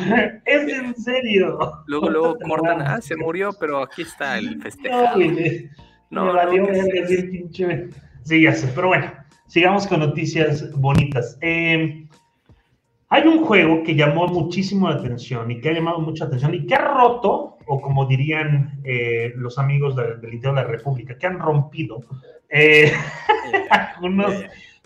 [0.45, 1.60] Es en serio.
[1.88, 5.15] Luego, luego cortan, ah, se murió, pero aquí está el No, festejado.
[5.15, 5.69] güey, me-
[6.10, 6.65] No, me no, valió
[7.08, 7.89] sí, pinche-
[8.23, 9.12] Sí, ya sé, pero bueno,
[9.47, 11.38] sigamos con noticias bonitas.
[11.41, 12.06] Eh,
[13.10, 16.65] hay un juego que llamó muchísimo la atención y que ha llamado mucha atención y
[16.65, 21.17] que ha roto, o como dirían eh, los amigos de- del Ideo de la República,
[21.17, 22.01] que han rompido
[22.49, 22.91] eh,
[23.69, 24.34] algunos,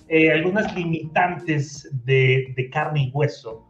[0.08, 3.66] eh, algunas limitantes de, de carne y hueso.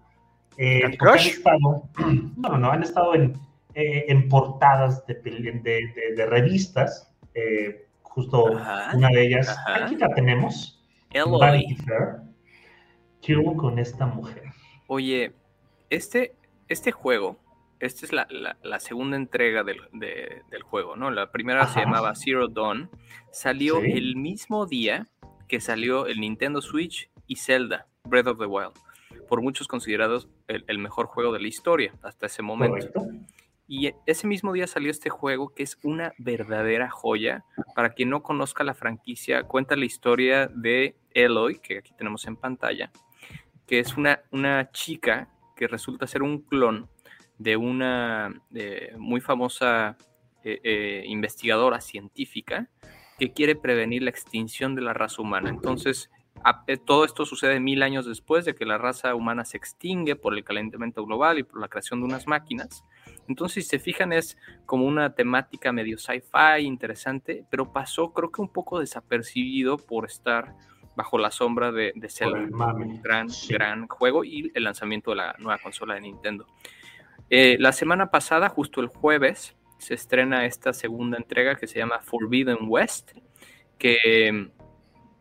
[0.57, 1.89] Eh, ¿Candy porque han estado,
[2.37, 3.33] no, no, no, han estado en,
[3.73, 7.11] eh, en portadas de, de- revistas.
[8.01, 9.85] justo Ajá, una de ellas, ajá.
[9.85, 10.81] aquí la tenemos.
[11.13, 12.17] Vanity Fair.
[13.21, 14.43] ¿Qué hubo con esta mujer?
[14.87, 15.33] Oye,
[15.89, 16.35] este,
[16.67, 17.37] este juego
[17.81, 21.11] esta es la, la- la segunda entrega del, de- del juego, ¿no?
[21.11, 22.89] La primera se llamaba Zero Dawn.
[23.31, 23.91] Salió Sí.
[23.91, 25.07] el mismo día
[25.47, 28.73] que salió el Nintendo Switch y Zelda, Breath of the Wild.
[29.27, 32.91] Por muchos considerados el, el mejor juego de la historia hasta ese momento.
[32.93, 33.07] Correcto.
[33.67, 37.43] Y ese mismo día salió este juego que es una verdadera joya.
[37.73, 42.35] Para quien no conozca la franquicia, cuenta la historia de Eloy, que aquí tenemos en
[42.35, 42.91] pantalla,
[43.65, 46.89] que es una, una chica que resulta ser un clon
[47.39, 49.97] de una eh, muy famosa
[50.43, 52.69] eh, eh, investigadora científica
[53.19, 55.49] que quiere prevenir la extinción de la raza humana.
[55.49, 56.09] Entonces,
[56.43, 60.15] a- eh, todo esto sucede mil años después de que la raza humana se extingue
[60.15, 62.83] por el calentamiento global y por la creación de unas máquinas.
[63.27, 68.41] Entonces, si se fijan, es como una temática medio sci-fi interesante, pero pasó creo que
[68.41, 70.53] un poco desapercibido por estar
[70.95, 72.39] bajo la sombra de, de Zelda.
[72.39, 72.99] el mame.
[73.03, 73.53] Gran, Sí.
[73.53, 76.45] gran juego y el lanzamiento de la nueva consola de Nintendo.
[77.29, 81.99] Eh, la semana pasada, justo el jueves, se estrena esta segunda entrega que se llama
[82.01, 83.11] Forbidden West,
[83.77, 84.49] que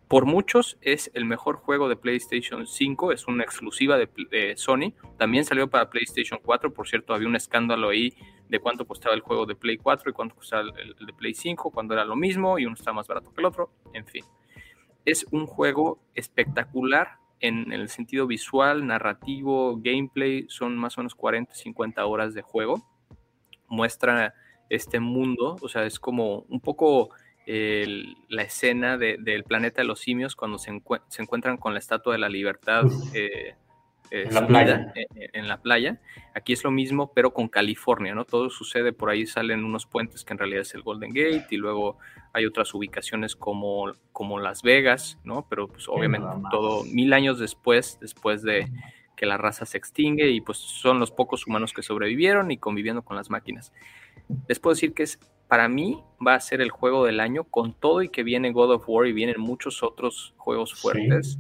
[0.09, 4.93] por muchos es el mejor juego de PlayStation 5, es una exclusiva de Sony.
[5.19, 8.14] También salió para PlayStation 4, por cierto, había un escándalo ahí
[8.49, 11.35] de cuánto costaba el juego de Play 4 y cuánto costaba el, el de Play
[11.35, 14.25] 5, cuando era lo mismo y uno estaba más barato que el otro, en fin.
[15.05, 21.55] Es un juego espectacular en el sentido visual, narrativo, gameplay, son más o menos 40,
[21.55, 22.87] 50 horas de juego.
[23.69, 24.35] Muestra
[24.70, 27.11] este mundo, o sea, es como un poco
[27.46, 31.74] el- la escena de- del planeta de los simios cuando se, encue- se encuentran con
[31.74, 33.55] la estatua de la libertad eh,
[34.11, 34.92] eh, En la playa.
[34.94, 36.00] en- en la playa.
[36.35, 38.24] Aquí es lo mismo, pero con California, ¿no?
[38.24, 41.57] Todo sucede por ahí, salen unos puentes que en realidad es el Golden Gate y
[41.57, 41.98] luego
[42.33, 45.46] hay otras ubicaciones como, como Las Vegas, ¿no?
[45.48, 48.68] Pero pues obviamente todo mil años después, después de
[49.16, 53.03] que la raza se extingue y pues son los pocos humanos que sobrevivieron y conviviendo
[53.03, 53.72] con las máquinas.
[54.49, 57.75] Les puedo decir que es, para mí va a ser el juego del año con
[57.75, 60.77] todo y que viene God of War y vienen muchos otros juegos Sí.
[60.77, 61.39] fuertes.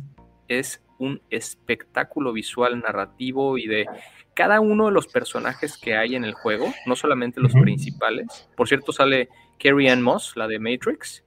[0.48, 3.86] Es un espectáculo visual, narrativo y de
[4.34, 8.48] cada uno de los personajes que hay en el juego, no solamente los principales.
[8.56, 11.24] Por cierto, sale Carrie Ann Moss, la de Matrix.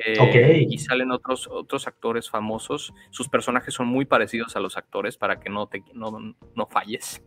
[0.00, 0.70] eh, Ok.
[0.70, 2.92] Y salen otros, otros actores famosos.
[3.10, 6.16] Sus personajes son muy parecidos a los actores para que no, te, no,
[6.54, 7.20] no falles.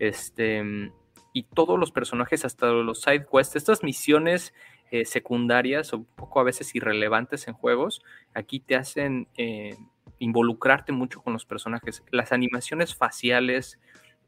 [0.00, 0.90] Este,
[1.36, 4.54] y todos los personajes, hasta los side quests, estas misiones
[4.90, 8.00] eh, secundarias o un poco a veces irrelevantes en juegos,
[8.32, 9.76] aquí te hacen eh,
[10.18, 12.02] involucrarte mucho con los personajes.
[12.10, 13.78] Las animaciones faciales,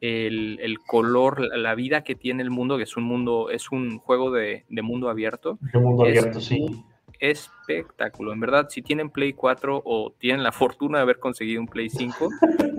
[0.02, 3.98] el, el color, la, vida que tiene el mundo, que es un mundo, es un
[4.00, 6.84] juego de, de mundo abierto, De mundo Es abierto, sí.
[7.20, 8.34] espectáculo.
[8.34, 11.88] En verdad, si tienen Play 4 o tienen la fortuna de haber conseguido un Play
[11.88, 12.28] 5,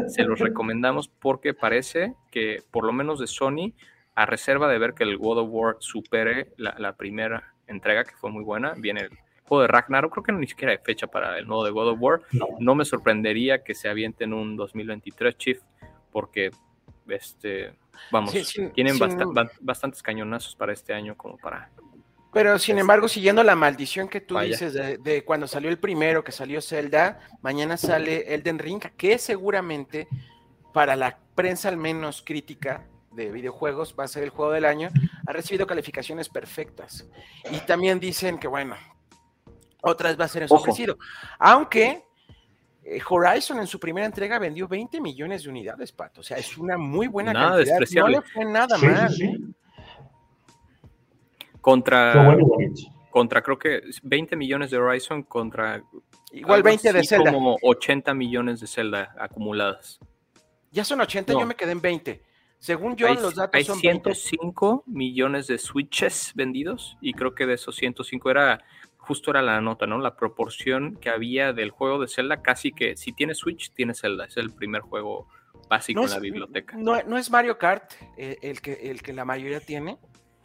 [0.08, 3.74] se los recomendamos porque parece que, por lo menos de Sony,
[4.21, 8.15] a reserva de ver que el God of War supere la, la primera entrega, que
[8.15, 9.10] fue muy buena, viene el
[9.45, 11.97] juego de Ragnarok, creo que ni siquiera hay fecha para el nuevo de God of
[12.01, 12.21] War.
[12.34, 12.47] No.
[12.60, 15.60] No me sorprendería que se avienten un 2023 Chief,
[16.12, 16.51] porque
[17.08, 17.73] este,
[18.12, 21.69] vamos, Sí, tienen sin- basta- ba- bastantes cañonazos para este año como para
[22.34, 24.49] Pero sin embargo, siguiendo la maldición que tú Vaya.
[24.51, 29.17] dices de, de cuando salió el primero, que salió Zelda, mañana sale Elden Ring, que
[29.17, 30.08] seguramente
[30.73, 32.86] para la prensa al menos crítica
[33.25, 34.89] de videojuegos va a ser el juego del año,
[35.27, 37.08] ha recibido calificaciones perfectas.
[37.51, 38.75] Y también dicen que bueno,
[39.82, 40.55] otras va a ser Ojo.
[40.55, 40.97] ofrecido.
[41.38, 42.03] Aunque
[42.84, 46.21] eh, Horizon en su primera entrega vendió 20 millones de unidades, Pato.
[46.21, 48.01] O sea, es una muy buena Nada cantidad.
[48.03, 49.10] No le fue nada Sí, mal.
[49.10, 49.53] sí.
[51.62, 52.45] contra bueno
[53.12, 55.84] contra creo que 20 millones de Horizon contra
[56.32, 57.34] Igual algo 20 de Zelda.
[57.34, 59.99] como 80 millones de Zelda acumuladas.
[60.71, 61.39] Ya son 80, No.
[61.39, 62.21] yo me quedé en 20.
[62.60, 64.13] Según yo, hay los datos hay son 20.
[64.13, 68.62] 105 millones de Switches vendidos y creo que de esos 105 era
[68.98, 69.98] justo era la nota, ¿no?
[69.98, 74.26] La proporción que había del juego de Zelda, casi que si tienes Switch, tienes Zelda.
[74.26, 75.28] Es el primer juego
[75.69, 76.78] básico No en es, la biblioteca.
[76.78, 79.98] no- no es Mario Kart eh, el, que, el que la mayoría tiene.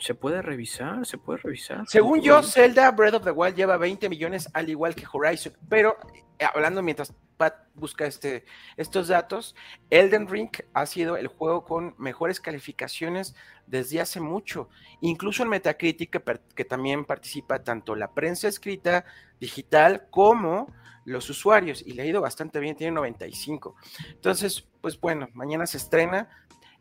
[0.04, 1.88] Se puede revisar, se puede revisar.
[1.88, 5.54] Según yo, Zelda Breath of the Wild lleva 20 millones, al igual que Horizon.
[5.66, 5.96] Pero
[6.38, 8.44] eh, hablando mientras Pat busca este,
[8.76, 9.56] estos datos,
[9.88, 13.34] Elden Ring ha sido el juego con mejores calificaciones
[13.66, 14.68] desde hace mucho.
[15.00, 19.06] Incluso en Metacritic, que, que también participa tanto la prensa escrita,
[19.40, 20.70] digital, como
[21.06, 21.80] los usuarios.
[21.80, 23.74] Y le ha ido bastante bien, tiene 95.
[24.10, 26.28] Entonces, pues bueno, mañana se estrena.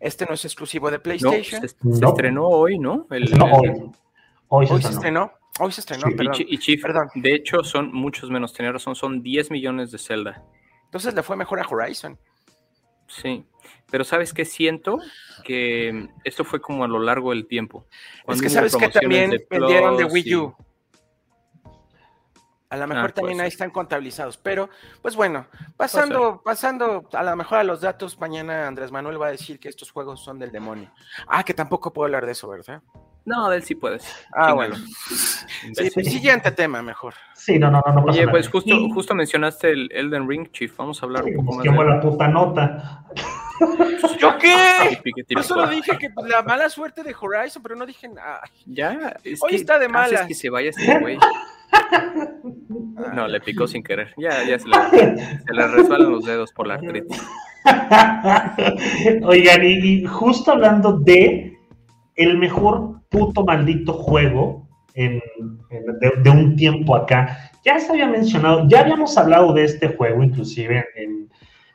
[0.04, 1.62] Este no es exclusivo de No, PlayStation.
[1.62, 2.10] se, se No.
[2.10, 3.08] estrenó hoy, ¿no?
[3.10, 3.70] El- No, hoy.
[4.50, 5.32] Hoy se Hoy se estrenó.
[5.60, 6.14] Hoy se estrenó, Sí.
[6.16, 6.34] Perdón.
[6.40, 7.08] Y Chief, Perdón.
[7.16, 10.44] de hecho, son muchos menos, tenía razón, son 10 millones de Zelda.
[10.86, 12.18] Entonces le fue mejor a Horizon.
[13.08, 13.46] Sí,
[13.92, 14.98] pero ¿sabes qué siento?
[15.44, 17.86] Que esto fue como a lo largo del tiempo.
[18.28, 20.56] Es que sabes que también de vendieron de Wii y- U.
[22.74, 24.68] A lo mejor Ah, también puede ahí están contabilizados, pero
[25.04, 25.46] pues bueno,
[25.78, 29.70] pasando, pasando a lo mejor a los datos, mañana Andrés Manuel va a decir que
[29.70, 30.90] estos juegos son del demonio.
[31.28, 32.82] Ah, que tampoco puedo hablar de eso, ¿verdad?
[33.26, 34.04] No, de él sí puedes.
[34.36, 34.76] Ah, bueno.
[34.76, 37.14] Sí, pues, siguiente tema mejor.
[37.36, 38.32] Sí, no, no, no, no pasa Oye, nada.
[38.32, 40.76] pues justo, Y- justo mencionaste el Elden Ring, Chief.
[40.76, 43.06] Vamos a hablar un poco Nos más de la puta nota.
[44.20, 45.00] ¿Yo qué?
[45.30, 48.42] Yo solo dije que pues, la mala suerte de Horizon, pero no dije nada.
[48.66, 50.28] Ya, es Hoy que está de malas.
[50.28, 51.18] que se vaya este güey.
[53.14, 54.14] No, le picó sin querer.
[54.18, 54.76] Ya, ya se le,
[55.46, 57.22] se le resbalan los dedos por la artritis.
[59.24, 61.58] Oigan, y, y justo hablando de
[62.16, 65.22] el mejor puto maldito juego en-
[65.70, 69.88] en- de, de un tiempo acá, ya se había mencionado, ya habíamos hablado de este
[69.96, 71.30] juego, inclusive en,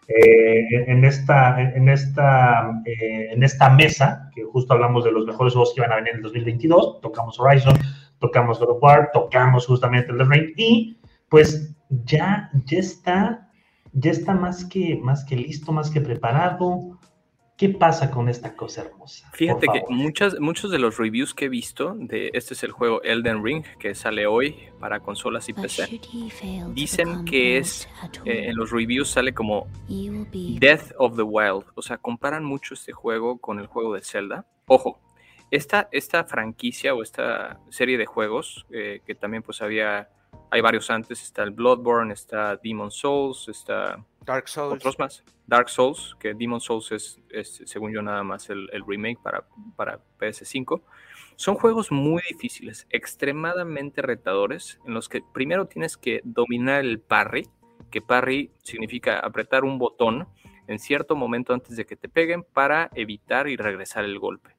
[0.09, 5.53] eh, en esta, en, esta, eh, en esta mesa, que justo hablamos de los mejores
[5.53, 7.75] juegos que iban a venir en el 2022, tocamos Horizon,
[8.19, 13.51] tocamos God of War, tocamos justamente el Ring, y pues ya, ya está,
[13.93, 16.99] ya está más que, más que listo, más que preparado.
[17.59, 19.29] ¿Qué pasa con esta cosa hermosa?
[19.33, 23.03] Fíjate que muchas, muchos de los reviews que he visto de este es el juego
[23.03, 26.01] Elden Ring, que sale hoy para consolas y PC,
[26.73, 27.89] dicen que es,
[28.25, 31.65] eh, en los reviews sale como Death of the Wild.
[31.75, 34.47] O sea, comparan mucho este juego con el juego de Zelda.
[34.67, 35.01] Ojo,
[35.51, 40.09] esta, esta franquicia o esta serie de juegos, eh, que también pues había,
[40.53, 44.75] hay varios antes, está el Bloodborne, está Demon Souls, está Dark Souls.
[44.75, 45.25] otros más.
[45.47, 50.01] Dark Souls, que Demon Souls es, según yo, nada más el, el remake para, para
[50.21, 50.83] PS5.
[51.37, 57.49] Son juegos muy difíciles, extremadamente retadores, en los que primero tienes que dominar el parry,
[57.91, 60.29] que parry significa apretar un botón
[60.67, 64.57] en cierto momento antes de que te peguen para evitar y regresar el golpe.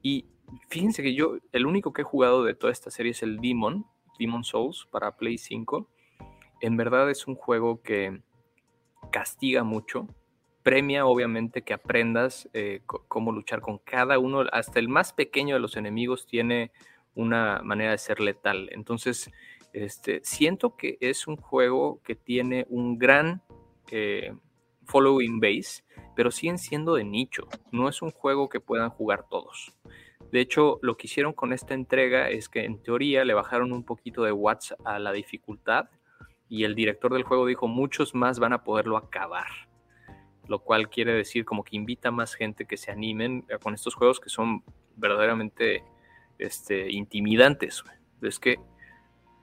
[0.00, 0.26] Y
[0.68, 3.84] fíjense que yo, el único que he jugado de toda esta serie es el Demon,
[4.16, 5.88] Demon Souls para Play 5.
[6.60, 8.22] En verdad es un juego que
[9.10, 10.06] castiga mucho,
[10.62, 15.60] premia obviamente que aprendas eh, cómo luchar con cada uno, hasta el más pequeño de
[15.60, 16.70] los enemigos tiene
[17.14, 18.68] una manera de ser letal.
[18.72, 19.30] Entonces,
[19.72, 23.42] este, siento que es un juego que tiene un gran
[23.90, 24.34] eh,
[24.84, 25.82] following base,
[26.14, 27.48] pero siguen siendo de nicho.
[27.70, 29.72] No es un juego que puedan jugar todos.
[30.30, 33.84] De hecho, lo que hicieron con esta entrega es que en teoría le bajaron un
[33.84, 35.90] poquito de watts a la dificultad
[36.52, 39.46] y el director del juego dijo muchos más van a poderlo acabar.
[40.48, 43.72] Lo cual quiere decir como que invita a más gente que se animen eh, con
[43.72, 44.62] estos juegos que son
[44.96, 45.82] verdaderamente
[46.38, 47.82] este, intimidantes.
[48.20, 48.58] Es que,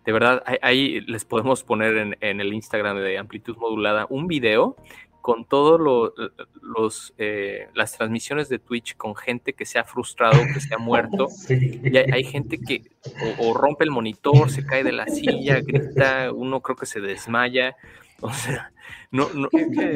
[0.05, 4.75] de verdad, ahí, les podemos poner en el Instagram de Amplitud Modulada un video
[5.21, 6.13] con todas lo,
[6.61, 10.77] los, eh, las transmisiones de Twitch con gente que se ha frustrado, que se ha
[10.77, 11.27] muerto.
[11.39, 11.79] Sí.
[11.83, 12.83] Y hay, hay gente que
[13.39, 16.99] o, o rompe el monitor, se cae de la silla, grita, uno creo que se
[16.99, 17.75] desmaya.
[18.21, 18.73] O sea,
[19.11, 19.49] no, no,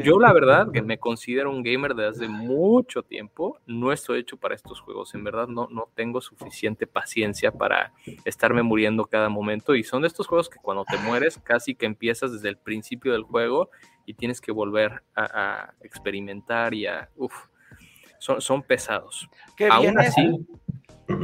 [0.03, 4.37] yo la verdad que me considero un gamer de hace mucho tiempo, no estoy hecho
[4.37, 7.91] para estos juegos, en verdad no, no tengo suficiente paciencia para
[8.25, 11.85] estarme muriendo cada momento y son de estos juegos que cuando te mueres casi que
[11.85, 13.69] empiezas desde el principio del juego
[14.05, 15.23] y tienes que volver a,
[15.65, 17.09] a experimentar y a...
[17.15, 17.33] Uf,
[18.19, 19.27] son, son pesados.
[19.69, 20.45] Aún así,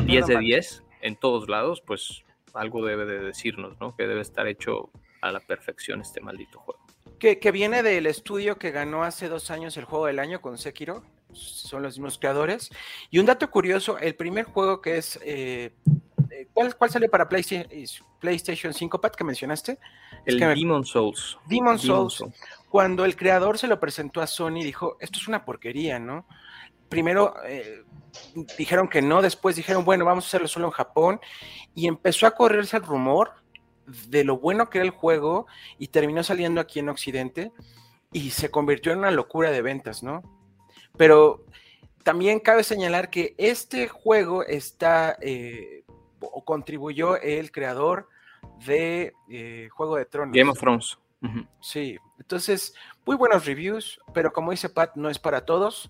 [0.06, 0.44] 10 de mal.
[0.44, 3.96] 10 en todos lados, pues algo debe de decirnos, ¿no?
[3.96, 4.90] Que debe estar hecho
[5.22, 6.80] a la perfección este maldito juego.
[7.20, 10.58] Que, que viene del estudio que ganó hace dos años el juego del año con
[10.58, 11.04] Sekiro.
[11.32, 12.70] Son los mismos creadores.
[13.12, 15.20] Y un dato curioso: el primer juego que es.
[15.24, 15.74] eh,
[16.32, 17.68] eh, ¿cuál, ¿Cuál sale para PlayStation,
[18.20, 19.74] PlayStation 5, Pat, que mencionaste?
[20.26, 21.38] Es El me- Demon Souls.
[21.46, 22.24] Demon Demon Souls.
[22.70, 26.26] Cuando el creador se lo presentó a Sony, dijo: Esto es una porquería, ¿no?
[26.88, 27.84] Primero eh,
[28.58, 31.20] dijeron que no, después dijeron: Bueno, vamos a hacerlo solo en Japón.
[31.76, 33.32] Y empezó a correrse el rumor
[34.08, 37.52] de lo bueno que era el juego y terminó saliendo aquí en Occidente
[38.12, 40.24] y se convirtió en una locura de ventas, ¿no?
[40.98, 41.46] Pero
[42.04, 45.84] también cabe señalar que este juego está eh,
[46.20, 48.10] o contribuyó el creador
[48.66, 50.36] de eh, Juego de Tronos.
[50.36, 50.98] Game of Thrones.
[51.60, 52.74] Sí, entonces,
[53.06, 55.90] muy buenos reviews, pero como dice Pat, no es para todos.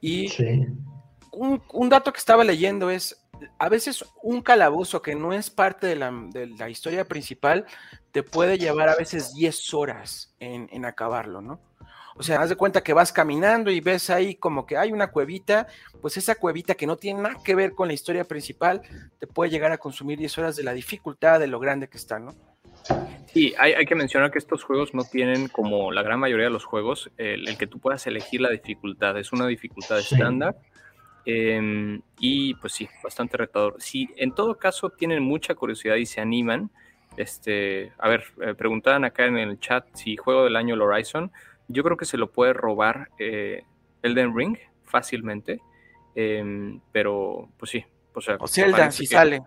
[0.00, 0.66] Y Sí.
[1.32, 3.22] un, un dato que estaba leyendo es,
[3.58, 7.66] a veces un calabozo que no es parte de la, de la historia principal
[8.12, 11.60] te puede llevar a veces 10 horas en, en acabarlo, ¿no?
[12.16, 15.10] O sea, haz de cuenta que vas caminando y ves ahí como que hay una
[15.10, 15.68] cuevita,
[16.02, 18.82] pues esa cuevita que no tiene nada que ver con la historia principal,
[19.18, 22.18] te puede llegar a consumir 10 horas de la dificultad, de lo grande que está,
[22.18, 22.34] ¿no?
[23.32, 26.50] Sí, hay, hay, que mencionar que estos juegos no tienen, como la gran mayoría de
[26.50, 29.16] los juegos, el, el que tú puedas elegir la dificultad.
[29.18, 30.56] Es una dificultad estándar.
[31.26, 33.76] Eh, y pues sí, bastante retador.
[33.78, 36.70] Si en todo caso tienen mucha curiosidad y se animan,
[37.16, 41.30] este, a ver, eh, preguntaban acá en el chat si juego del año el Horizon.
[41.68, 43.62] Yo creo que se lo puede robar eh,
[44.02, 45.60] Elden Ring fácilmente,
[46.14, 47.84] eh, pero pues sí.
[48.12, 49.42] O, sea, o Zelda si que, sale.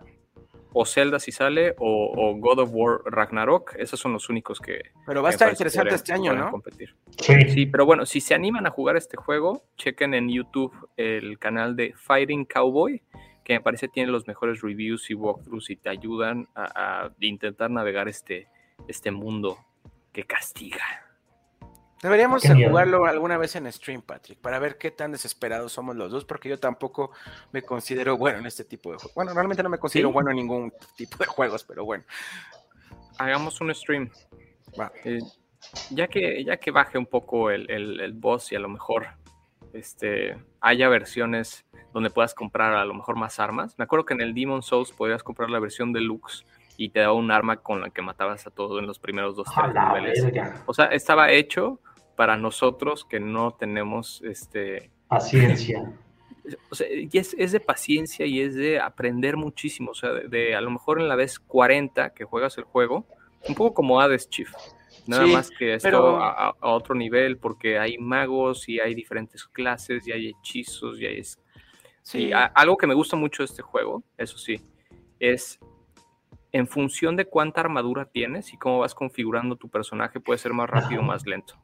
[0.74, 3.74] O Zelda si sale, o, o, God of War Ragnarok.
[3.78, 4.90] Esos son los únicos que.
[5.06, 6.50] Pero va a estar interesante podrían, este año, ¿no?
[6.50, 6.94] Competir.
[7.18, 7.34] Sí.
[7.48, 11.76] sí, pero bueno, si se animan a jugar este juego, chequen en YouTube el canal
[11.76, 13.00] de Fighting Cowboy
[13.44, 17.70] que me parece tiene los mejores reviews y walkthroughs y te ayudan a, a intentar
[17.70, 18.48] navegar este,
[18.88, 19.58] este mundo
[20.12, 21.03] que castiga.
[22.04, 26.26] Deberíamos jugarlo alguna vez en stream, Patrick, para ver qué tan desesperados somos los dos,
[26.26, 27.12] porque yo tampoco
[27.50, 29.14] me considero bueno en este tipo de juegos.
[29.14, 30.12] Bueno, realmente no me considero ¿Sí?
[30.12, 32.04] bueno en ningún tipo de juegos, pero bueno.
[33.16, 34.10] Hagamos un stream.
[34.78, 34.92] Va.
[35.02, 35.18] Eh,
[35.92, 39.06] ya, que, ya que baje un poco el, el, el boss y a lo mejor
[39.72, 43.78] este, haya versiones donde puedas comprar a lo mejor más armas.
[43.78, 46.44] Me acuerdo que en el Demon Souls podías comprar la versión deluxe
[46.76, 49.46] y te daba un arma con la que matabas a todo en los primeros dos
[49.54, 50.52] tres niveles.
[50.66, 51.80] O sea, estaba hecho
[52.16, 55.92] para nosotros que no tenemos este paciencia.
[56.68, 59.92] O sea, y es, es, de paciencia y es de aprender muchísimo.
[59.92, 63.06] O sea, de, de, a lo mejor en la vez 40 que juegas el juego,
[63.48, 64.52] un poco como Hades Chief.
[65.06, 66.22] Nada sí, más que esto pero...
[66.22, 71.06] a, a, otro nivel, porque hay magos y hay diferentes clases y hay hechizos y
[71.06, 71.22] hay
[72.04, 74.60] Sí, a, algo que me gusta mucho de este juego, eso sí,
[75.18, 75.58] es
[76.52, 80.68] en función de cuánta armadura tienes y cómo vas configurando tu personaje, puede ser más
[80.68, 81.54] rápido o más lento.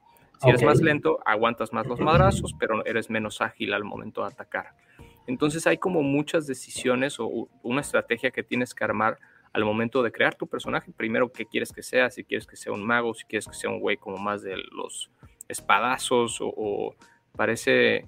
[0.41, 0.51] Si okay.
[0.51, 4.75] eres más lento, aguantas más los madrazos, pero eres menos ágil al momento de atacar.
[5.27, 9.19] Entonces hay como muchas decisiones o una estrategia que tienes que armar
[9.53, 10.93] al momento de crear tu personaje.
[10.97, 13.69] Primero, qué quieres que sea, si quieres que sea un mago, si quieres que sea
[13.69, 15.11] un güey como más de los
[15.49, 16.95] espadazos o, o
[17.37, 18.07] parece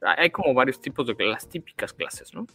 [0.00, 2.46] hay como varios tipos de las típicas clases, ¿no?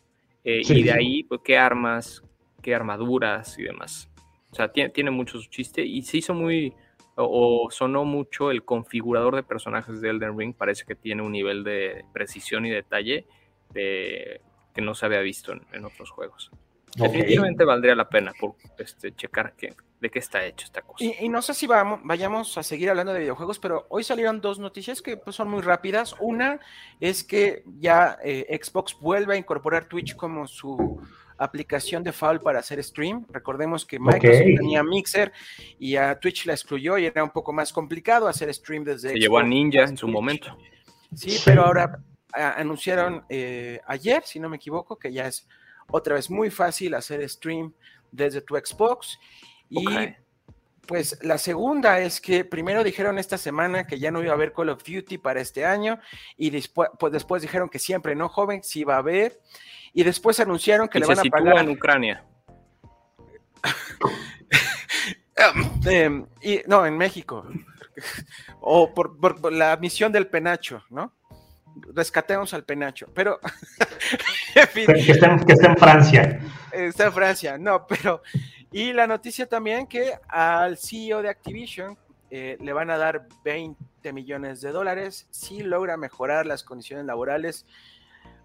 [0.43, 2.23] Eh, sí, y de ahí, pues, qué armas,
[2.61, 4.09] qué armaduras y demás.
[4.51, 6.73] O sea, tiene, tiene mucho su chiste y se hizo muy,
[7.25, 10.53] o, o, sonó mucho el configurador de personajes de Elden Ring.
[10.55, 13.25] Parece que tiene un nivel de precisión y detalle
[13.73, 14.41] de,
[14.73, 16.51] que no se había visto en, en otros juegos.
[16.93, 17.07] Okay.
[17.07, 21.03] Definitivamente valdría la pena por este, checar qué, de qué está hecho esta cosa.
[21.03, 24.41] Y, y, no sé si vamos, vayamos a seguir hablando de videojuegos, pero hoy salieron
[24.41, 26.15] dos noticias que pues, son muy rápidas.
[26.19, 26.59] Una
[26.99, 31.01] es que ya eh, Xbox vuelve a incorporar Twitch como su
[31.43, 33.25] aplicación de default para hacer stream.
[33.29, 34.55] Recordemos que Microsoft okay.
[34.55, 35.31] tenía Mixer
[35.79, 39.09] y a Twitch la excluyó y era un poco más complicado hacer stream desde.
[39.09, 40.55] Se Xbox llevó a Ninja en su momento.
[41.15, 41.99] Sí, pero ahora
[42.33, 45.47] a, anunciaron eh, ayer, si no me equivoco, que ya es
[45.89, 47.73] otra vez muy fácil hacer stream
[48.11, 49.17] desde tu Xbox.
[49.67, 50.15] Y okay.
[50.85, 54.53] pues la segunda es que primero dijeron esta semana que ya no iba a haber
[54.53, 55.99] Call of Duty para este año
[56.37, 58.61] y después, pues después dijeron que siempre, ¿no, joven?
[58.63, 59.39] Sí va a haber.
[59.93, 61.57] Y después anunciaron que y le van a pagar.
[61.59, 62.23] en Ucrania.
[65.85, 67.45] eh, y, no, en México.
[68.59, 71.13] o por, por, por la misión del penacho, ¿no?
[71.93, 73.39] rescatemos al penacho, pero
[74.55, 76.39] en fin, que, está, que, está, en Francia.
[76.71, 78.21] Está en Francia, no, pero
[78.71, 81.97] y la noticia también que al CEO de Activision
[82.29, 87.65] eh, le van a dar 20 millones de dólares si logra mejorar las condiciones laborales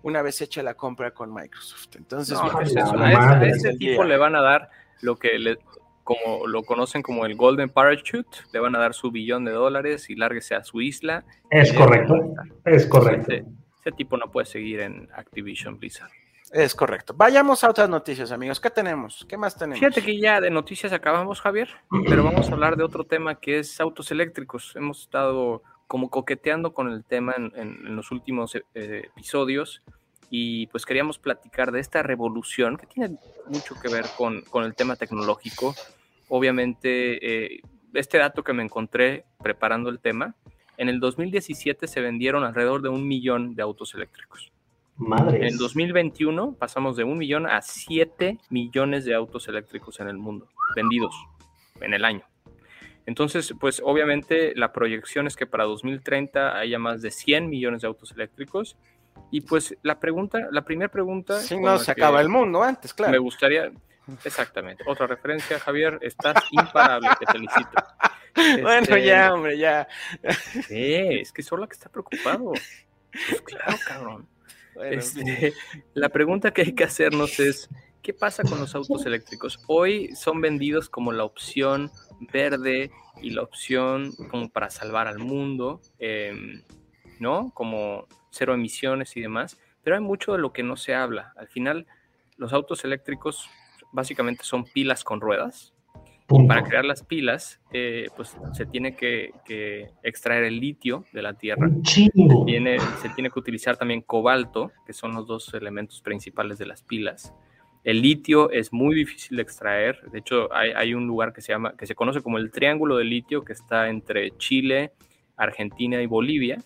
[0.07, 1.97] una vez hecha la compra con Microsoft.
[1.97, 5.59] Entonces, no, pues eso, a, ese, ese tipo le van a dar lo que le,
[6.05, 10.09] como lo conocen como el Golden Parachute, le van a dar su billón de dólares
[10.09, 11.25] y lárguese a su isla.
[11.51, 12.15] Es correcto,
[12.65, 13.33] es correcto.
[13.33, 13.45] Ese,
[13.81, 16.13] ese, tipo no puede seguir en Activision Blizzard.
[16.53, 17.13] Es correcto.
[17.13, 18.61] Vayamos a otras noticias, amigos.
[18.61, 19.27] ¿Qué tenemos?
[19.29, 19.81] ¿Qué más tenemos?
[19.81, 21.69] Fíjate que ya de noticias acabamos, Javier,
[22.09, 24.77] pero vamos a hablar de otro tema que es autos eléctricos.
[24.77, 29.83] Hemos estado como coqueteando con el tema en, en, en los últimos eh, episodios
[30.31, 33.17] y pues queríamos platicar de esta revolución que tiene
[33.47, 35.75] mucho que ver con, con el tema tecnológico.
[36.29, 37.61] Obviamente, eh,
[37.95, 40.35] este dato que me encontré preparando el tema,
[40.77, 44.53] en el 2017 se vendieron alrededor de un millón de autos eléctricos.
[44.97, 45.41] Madres.
[45.41, 50.17] En el 2021 pasamos de un millón a 7 millones de autos eléctricos en el
[50.17, 51.15] mundo, vendidos
[51.81, 52.25] en el año.
[53.07, 57.89] Entonces, pues obviamente la proyección es que para 2030 haya más de 100 millones de
[57.89, 58.77] autos eléctricos
[59.31, 61.41] y pues la pregunta, la primera pregunta.
[61.41, 63.13] Si no, se acaba el mundo antes, claro.
[63.13, 63.71] Me gustaría,
[64.25, 64.85] exactamente.
[64.87, 67.71] Otra referencia, Javier, estás imparable, te felicito.
[68.37, 69.89] Bueno, este, ya, hombre, ya.
[70.69, 72.53] Sí, es que solo que está preocupado.
[73.11, 74.29] Pues claro, cabrón.
[74.75, 75.55] Bueno, este,
[75.95, 77.71] la pregunta que hay que hacernos es:
[78.07, 79.59] ¿qué pasa con los autos eléctricos?
[79.67, 81.91] Hoy son vendidos como la opción
[82.33, 86.63] verde y la opción como para salvar al mundo, em,
[87.19, 87.51] ¿no?
[87.53, 91.33] Como cero emisiones y demás, pero hay mucho de lo que no se habla.
[91.37, 91.89] Al final,
[92.37, 93.51] los autos eléctricos
[93.91, 95.73] básicamente son pilas con ruedas.
[96.49, 99.33] para crear las pilas, eh, pues se tiene que,
[100.03, 101.69] extraer el litio de la tierra.
[101.85, 102.09] Se
[102.45, 106.83] tiene, se tiene que utilizar también cobalto, que son los dos elementos principales de las
[106.83, 107.33] pilas.
[107.87, 110.11] El litio es muy difícil de extraer.
[110.11, 112.97] De hecho, hay, hay, un lugar que se llama, que se conoce como el Triángulo
[112.97, 114.93] de Litio, que está entre Chile,
[115.37, 116.61] Argentina y Bolivia,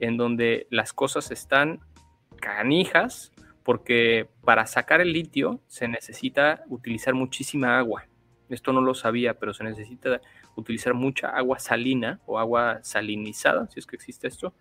[0.00, 1.78] en donde las cosas están
[2.40, 3.30] canijas,
[3.62, 8.08] porque para sacar el litio se necesita utilizar muchísima agua.
[8.48, 10.20] Esto no lo sabía, pero se necesita
[10.56, 14.52] utilizar mucha agua salina o agua salinizada, si es que existe esto,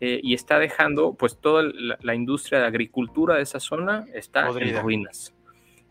[0.00, 4.82] eh, y está dejando, pues toda la, industria de agricultura de esa zona está en
[4.82, 5.35] ruinas.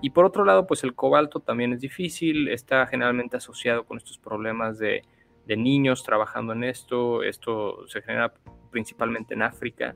[0.02, 4.18] Y por otro lado, pues el cobalto también es difícil, está generalmente asociado con estos
[4.18, 5.04] problemas de,
[5.48, 8.34] niños trabajando en esto, esto se genera
[8.72, 9.96] principalmente en África.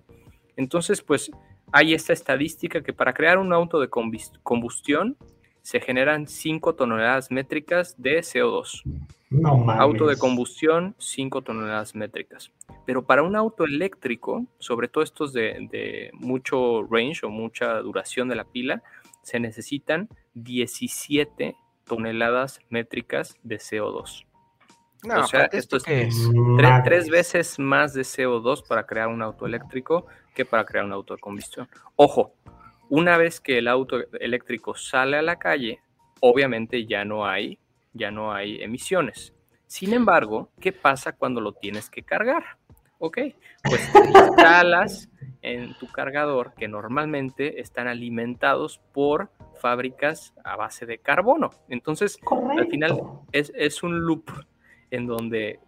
[0.56, 1.32] Entonces, pues
[1.72, 5.18] hay esta estadística que para crear un auto de combustión
[5.62, 8.84] se generan 5 toneladas métricas de CO2.
[9.30, 9.82] No mames.
[9.82, 12.52] Auto de combustión, 5 toneladas métricas.
[12.86, 18.30] Pero para un auto eléctrico, sobre todo estos de, de mucho range o mucha duración
[18.30, 18.82] de la pila,
[19.30, 21.56] se necesitan 17
[21.86, 24.26] toneladas métricas de CO2.
[25.04, 25.84] o sea, esto es
[26.84, 31.16] tres, veces más de CO2 para crear un auto eléctrico que para crear un auto
[31.16, 31.70] de combustión.
[31.96, 32.34] Ojo,
[32.90, 35.80] una vez que el auto eléctrico sale a la calle,
[36.22, 37.60] obviamente ya no hay,
[37.94, 39.34] ya no hay emisiones.
[39.68, 42.59] Sin embargo, ¿qué pasa cuando lo tienes que cargar?
[43.02, 43.18] Ok,
[43.64, 45.10] pues te instalas
[45.42, 49.32] en tu cargador que normalmente están alimentados por
[49.62, 51.52] fábricas a base de carbono.
[51.70, 52.20] Entonces,
[52.58, 54.30] al final es, un loop
[54.92, 55.62] en donde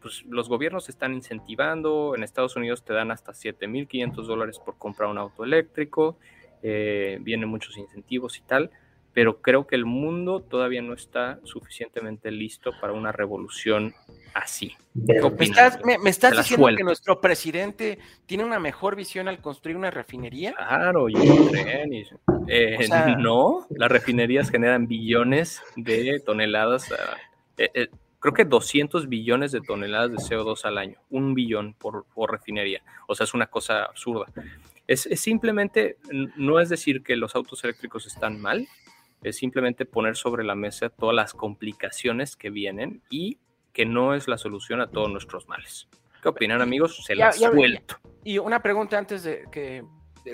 [0.00, 5.08] pues, los gobiernos están incentivando, en Estados Unidos te dan hasta 7.500 dólares por comprar
[5.08, 6.18] un auto eléctrico,
[6.62, 8.72] eh, vienen muchos incentivos y tal,
[9.12, 13.94] pero creo que el mundo todavía no está suficientemente listo para una revolución
[14.34, 14.76] así.
[14.94, 20.52] ¿Me estás, diciendo que nuestro presidente tiene una mejor visión al construir una refinería?
[20.54, 21.14] Claro, y.
[22.48, 22.78] Eh,
[23.18, 26.90] no, las refinerías generan billones de toneladas.
[27.56, 27.88] Eh, eh,
[28.20, 30.98] creo que 200 billones de toneladas de CO2 al año.
[31.10, 32.82] Un billón por, refinería.
[33.08, 34.26] O sea, es una cosa absurda.
[34.86, 35.96] es simplemente,
[36.36, 38.68] no es decir que los autos eléctricos están mal,
[39.22, 43.38] es simplemente poner sobre la mesa todas las complicaciones que vienen y
[43.72, 45.88] que no es la solución a todos nuestros males.
[46.22, 47.02] ¿Qué opinan, amigos?
[47.04, 47.96] Se las suelto.
[48.24, 49.84] Y una pregunta antes de que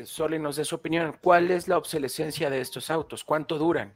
[0.05, 1.17] Soli nos dé su opinión.
[1.21, 3.25] ¿Cuál es la obsolescencia de estos autos?
[3.25, 3.95] ¿Cuánto duran?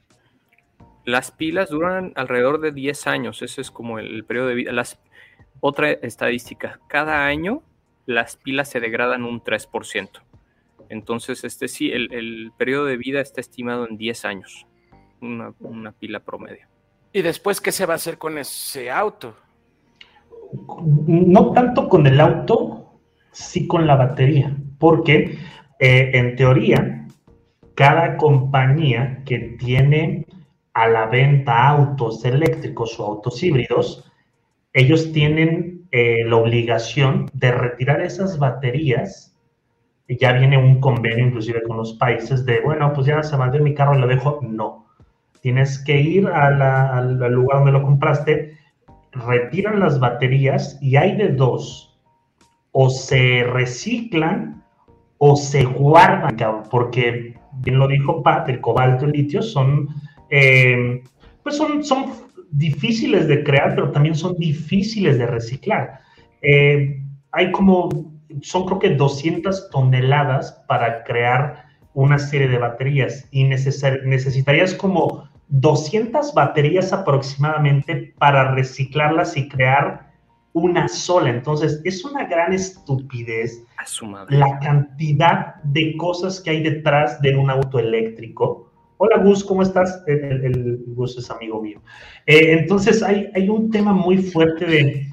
[1.04, 3.42] Las pilas duran alrededor de 10 años.
[3.42, 4.72] Ese es como el, periodo de vida.
[4.72, 5.00] Las,
[5.60, 7.62] otra estadística, cada año
[8.06, 10.22] las pilas se degradan un 3%.
[10.88, 14.66] Entonces, este sí, el, el periodo de vida está estimado en 10 años
[15.20, 16.66] una, pila promedio.
[17.12, 19.34] ¿Y después qué se va a hacer con ese auto?
[21.06, 22.92] No tanto con el auto,
[23.30, 25.38] sí con la batería, porque
[25.78, 27.06] eh, en teoría,
[27.74, 30.26] cada compañía que tiene
[30.74, 34.10] a la venta autos eléctricos o autos híbridos,
[34.72, 39.36] ellos tienen eh, la obligación de retirar esas baterías.
[40.08, 43.74] Ya viene un convenio inclusive con los países de, bueno, pues ya se mandó mi
[43.74, 44.40] carro y lo dejo.
[44.42, 44.89] No,
[45.40, 48.56] Tienes que ir al lugar donde lo compraste,
[49.12, 51.98] retiran las baterías y hay de dos.
[52.72, 54.62] O se reciclan
[55.18, 56.36] o se guardan,
[56.70, 59.88] porque bien lo dijo Pat, el cobalto y el litio son,
[60.30, 61.02] eh,
[61.42, 62.06] pues son, son
[62.50, 66.00] difíciles de crear, pero también son difíciles de reciclar.
[66.42, 67.88] Eh, hay como,
[68.40, 76.32] son creo que 200 toneladas para crear una serie de baterías y necesitarías como 200
[76.32, 80.10] baterías aproximadamente para reciclarlas y crear
[80.52, 81.30] una sola.
[81.30, 83.64] Entonces, es una gran estupidez
[84.28, 88.70] la cantidad de cosas que hay detrás de un auto eléctrico.
[88.98, 90.02] Hola Gus, ¿cómo estás?
[90.06, 91.80] El, Gus es amigo mío.
[92.26, 95.06] Eh, entonces, hay, hay un tema muy fuerte de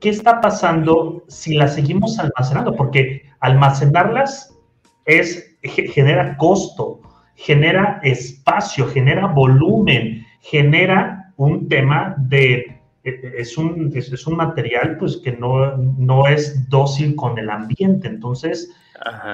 [0.00, 4.56] qué está pasando si las seguimos almacenando, porque almacenarlas
[5.04, 6.93] es, genera costo
[7.34, 15.32] genera espacio, genera volumen, genera un tema de, es un, es, un material pues que
[15.32, 18.08] no, no es dócil con el ambiente.
[18.08, 18.72] Entonces,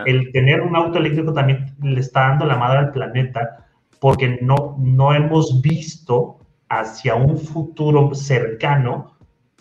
[0.07, 3.66] el tener un auto eléctrico también le está dando la madre al planeta
[4.01, 6.38] porque no, no hemos visto
[6.68, 9.16] hacia un futuro cercano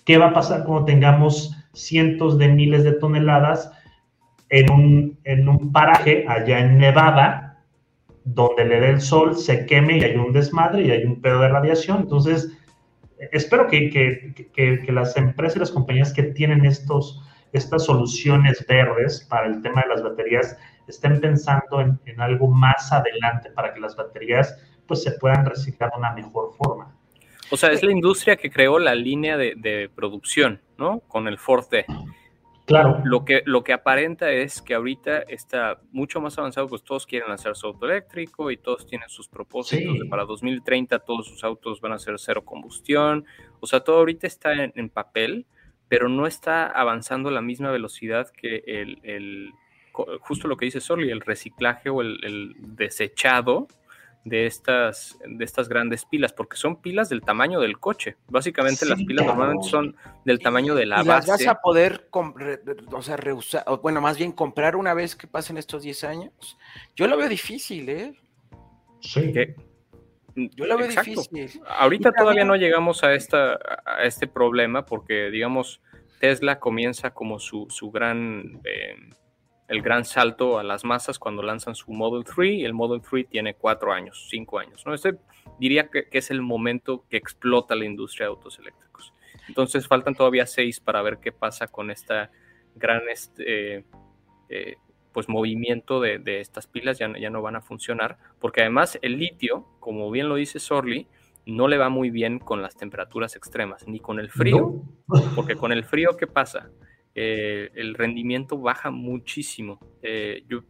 [0.06, 3.72] qué va a pasar cuando tengamos cientos de miles de toneladas
[4.50, 7.49] en un, en un paraje allá en Nevada,
[8.24, 11.42] donde le dé el sol, se queme y hay un desmadre y hay un pedo
[11.42, 12.02] de radiación.
[12.02, 12.58] Entonces,
[13.32, 17.22] espero que, que, que, las empresas y las compañías que tienen estos,
[17.54, 20.58] estas soluciones verdes para el tema de las baterías
[20.88, 24.58] estén pensando en, en, algo más adelante para que las baterías
[24.88, 26.96] pues se puedan reciclar de una mejor forma.
[27.52, 31.00] O sea, es la industria que creó la línea de, de producción, ¿no?
[31.02, 31.66] Con el Ford.
[32.70, 33.02] Claro.
[33.04, 37.28] Lo que, lo que aparenta es que ahorita está mucho más avanzado, pues todos quieren
[37.28, 40.00] lanzar su auto eléctrico y todos tienen sus propósitos Sí.
[40.04, 43.26] de para 2030 todos sus autos van a ser cero combustión.
[43.60, 45.48] O sea, todo ahorita está en, en papel,
[45.88, 49.52] pero no está avanzando a la misma velocidad que el, el
[50.22, 53.68] justo lo que dice Sorli, el reciclaje o el, el desechado
[54.26, 58.18] de estas, de estas grandes pilas, porque son pilas del tamaño del coche.
[58.28, 59.38] Básicamente las pilas cabrón.
[59.38, 59.96] normalmente son
[60.26, 61.46] del tamaño de la y las base.
[61.46, 62.10] vas a poder,
[62.92, 66.58] o sea, reusar, o bueno, más bien comprar una vez que pasen estos 10 años.
[66.96, 68.14] Yo lo veo difícil, ¿eh?
[69.02, 69.32] Sí.
[69.32, 69.56] que-
[70.36, 71.10] Yo lo veo Exacto.
[71.32, 71.62] difícil.
[71.68, 75.82] Ahorita también- todavía no llegamos a, esta, a este problema porque, digamos,
[76.20, 78.96] Tesla comienza como su, su gran, eh,
[79.70, 83.28] el gran salto a las masas cuando lanzan su Model 3 y el Model 3
[83.30, 84.84] tiene cuatro años, cinco años.
[84.86, 84.94] ¿no?
[84.94, 85.16] Este
[85.60, 89.14] diría que, que es el momento que explota la industria de autos eléctricos.
[89.48, 92.30] Entonces faltan todavía seis para ver qué pasa con esta
[92.76, 93.84] gran este, eh,
[94.50, 94.76] eh,
[95.12, 99.00] pues movimiento de, de estas pilas, ya, no- ya no van a funcionar, porque además
[99.02, 101.08] el litio, como bien lo dice Sorli,
[101.46, 105.36] no le va muy bien con las temperaturas extremas, ni con el frío, No.
[105.36, 106.70] porque con el frío, ¿qué pasa?
[107.22, 109.78] Eh, el rendimiento baja muchísimo.
[110.02, 110.62] Eh, yo,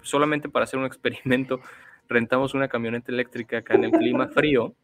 [0.00, 1.60] solamente para hacer un experimento,
[2.08, 4.74] rentamos una camioneta eléctrica acá en el clima frío.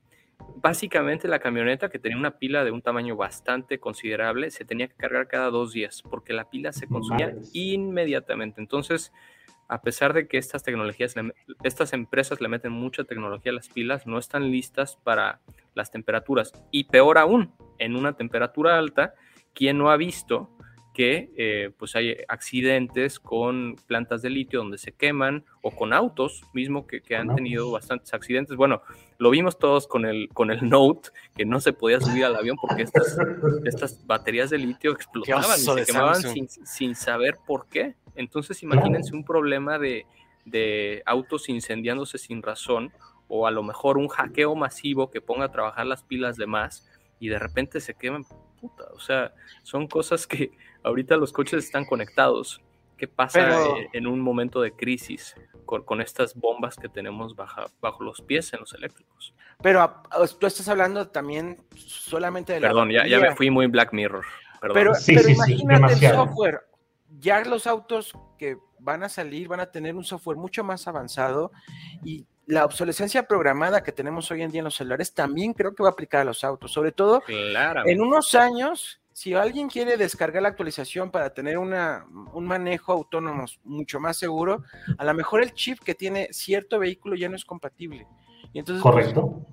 [0.56, 4.94] Básicamente la camioneta que tenía una pila de un tamaño bastante considerable se tenía que
[4.94, 8.60] cargar cada dos días porque la pila se consumía inmediatamente.
[8.60, 9.10] Entonces,
[9.68, 11.14] a pesar de que estas tecnologías,
[11.64, 15.40] estas empresas le meten mucha tecnología a las pilas, no están listas para
[15.74, 16.52] las temperaturas.
[16.70, 19.14] Y peor aún, en una temperatura alta,
[19.54, 20.50] ¿quién no ha visto
[20.92, 26.42] que eh, pues hay accidentes con plantas de litio donde se queman o con autos
[26.52, 28.56] mismo que, que han tenido bastantes accidentes?
[28.56, 28.82] Bueno,
[29.18, 32.56] lo vimos todos con el, con el Note, que no se podía subir al avión
[32.60, 33.16] porque estas,
[33.64, 37.94] estas baterías de litio explotaban y se quemaban sin, sin saber por qué.
[38.14, 40.06] Entonces imagínense un problema de,
[40.44, 42.92] de autos incendiándose sin razón
[43.28, 46.90] o a lo mejor un hackeo masivo que ponga a trabajar las pilas de más
[47.20, 48.24] y de repente se queman.
[48.60, 49.32] Puta, o sea,
[49.62, 50.50] son cosas que
[50.82, 52.60] ahorita los coches están conectados.
[52.96, 57.34] ¿Qué pasa Pero- eh, en un momento de crisis con, con estas bombas que tenemos
[57.34, 59.34] baja- bajo los pies en los eléctricos?
[59.62, 63.50] Pero a- a- tú estás hablando también solamente de la Perdón, ya, ya me fui
[63.50, 64.24] muy Black Mirror.
[64.60, 64.74] Perdón.
[64.74, 66.22] Pero, Sí, pero sí, sí, imagínate demasiado.
[66.22, 66.60] el software.
[67.18, 71.52] Ya los autos que van a salir van a tener un software mucho más avanzado
[72.04, 75.82] y la obsolescencia programada que tenemos hoy en día en los celulares también creo que
[75.82, 76.70] va a aplicar a los autos.
[76.72, 77.92] Sobre todo Claramente.
[77.92, 83.44] en unos años, si alguien quiere descargar la actualización para tener una, un manejo autónomo
[83.64, 84.62] mucho más seguro,
[84.98, 88.06] a lo mejor el chip que tiene cierto vehículo ya no es compatible.
[88.52, 89.46] Y entonces, pues, Correcto.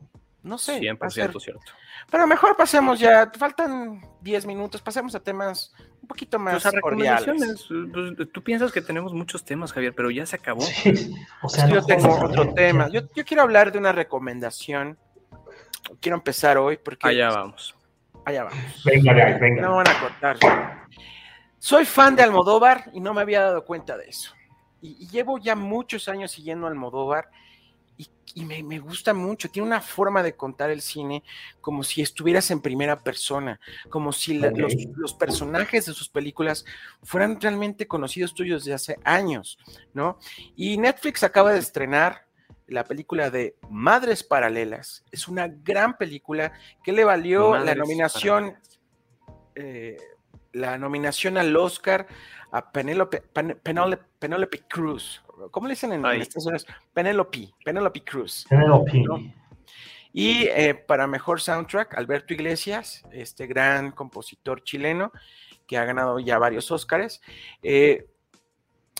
[0.43, 0.73] no sé.
[0.73, 1.61] va a 100% ser- cierto.
[2.09, 6.79] pero mejor pasemos ya, faltan 10 minutos, pasemos a temas un poquito más Pues a
[6.79, 7.25] cordiales.
[7.25, 8.15] recomendaciones.
[8.17, 10.61] pues, tú piensas que tenemos muchos temas, Javier, pero ya se acabó.
[10.61, 11.13] Sí.
[11.41, 12.89] O sea, no yo tengo otro tema.
[12.89, 14.97] Yo, yo quiero hablar de una recomendación.
[16.01, 17.75] Quiero empezar hoy porque Allá vamos.
[18.27, 18.83] Allá vamos.
[18.85, 19.61] Venga venga.
[19.61, 20.37] No van a cortar.
[21.59, 24.33] Soy fan de Almodóvar y no me había dado cuenta de eso.
[24.81, 27.29] Y, y llevo ya muchos años siguiendo a Almodóvar
[27.97, 29.49] y, y me, me gusta mucho.
[29.49, 31.23] Tiene una forma de contar el cine
[31.61, 33.59] como si estuvieras en primera persona,
[33.89, 36.63] como si la- los, los personajes de sus películas
[37.01, 39.57] fueran realmente conocidos tuyos desde hace años,
[39.93, 40.19] ¿no?
[40.55, 42.26] Y Netflix acaba de estrenar
[42.67, 45.03] la película de Madres Paralelas.
[45.11, 46.51] Es una gran película
[46.83, 48.57] que le valió la nominación
[49.55, 49.97] eh,
[50.53, 52.07] la nominación al Oscar
[52.51, 55.23] a Penelope, Pen- Penelope, Penelope Cruz.
[55.51, 56.05] ¿Cómo le dicen en.
[56.05, 56.67] Estados Unidos?
[56.93, 58.45] Penelope, Penelope Cruz.
[58.49, 58.99] Penelope.
[58.99, 59.33] ¿no?
[60.13, 65.11] Y eh, para mejor soundtrack, Alberto Iglesias, este gran compositor chileno
[65.67, 67.21] que ha ganado ya varios Oscars,
[67.61, 68.07] eh,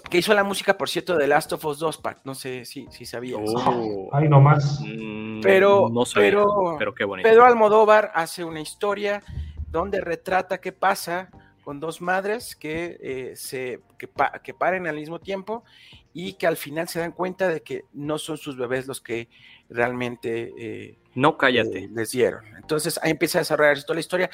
[0.09, 2.19] que hizo la música, por cierto, de Last of Us 2, Pat.
[2.23, 3.39] No sé si, si sabías.
[3.43, 4.81] Oh, Ay, no más.
[4.85, 7.27] mm, Pero- no sabía, pero- pero qué bonito.
[7.27, 9.21] Pedro Almodóvar hace una historia
[9.69, 11.29] donde retrata qué pasa
[11.63, 14.09] con dos madres que, eh, se, que,
[14.41, 15.65] que, paren al mismo tiempo
[16.13, 19.27] y que al final se dan cuenta de que no son sus bebés los que
[19.69, 22.45] realmente eh, no cállate eh, les dieron.
[22.55, 24.29] Entonces ahí empieza a desarrollarse toda la historia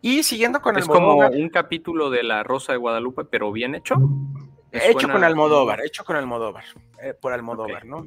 [0.00, 3.96] y siguiendo con es como un capítulo de la Rosa de Guadalupe, pero bien hecho.
[4.72, 6.64] Hecho con Almodóvar, hecho con Almodóvar,
[7.20, 8.06] por Almodóvar, ¿no?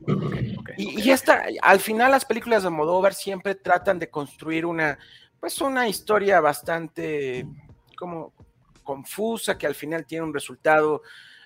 [0.77, 4.97] y, y esta, al final las películas de Almodóvar siempre tratan de construir una,
[5.39, 7.45] pues una historia bastante
[7.97, 8.33] como
[8.83, 11.01] confusa, que al final tiene un resultado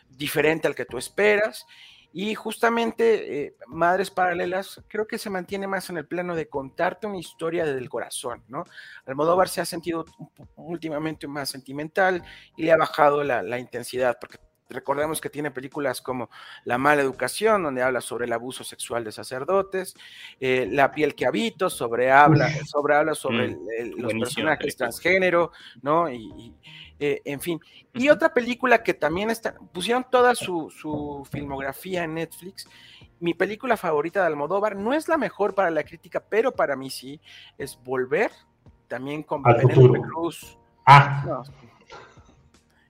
[0.09, 1.65] diferente al que tú esperas.
[2.13, 7.05] Y justamente eh, Madres Paralelas creo que se mantiene más en el plano de contarte
[7.05, 8.63] una historia desde el corazón, ¿no?
[9.05, 10.05] Almodóvar se ha sentido
[10.55, 12.23] últimamente más sentimental
[12.55, 14.39] y le ha bajado la, la intensidad, porque
[14.69, 16.29] Recordemos que tiene películas como
[16.65, 19.95] La mala educación, donde habla sobre el abuso sexual de sacerdotes,
[20.39, 25.51] eh, La piel que habito, sobre habla, sobre, habla sobre mm, los personajes transgénero,
[25.81, 26.09] ¿no?
[26.11, 26.53] Y,
[26.99, 27.59] eh, en fin.
[27.93, 32.67] Y otra película que también está, pusieron toda su, filmografía en Netflix.
[33.19, 36.89] Mi película favorita de Almodóvar no es la mejor para la crítica, pero para mí
[36.89, 37.21] sí,
[37.57, 38.31] es Volver,
[38.87, 40.57] también con Penélope Cruz.
[40.85, 41.43] Ah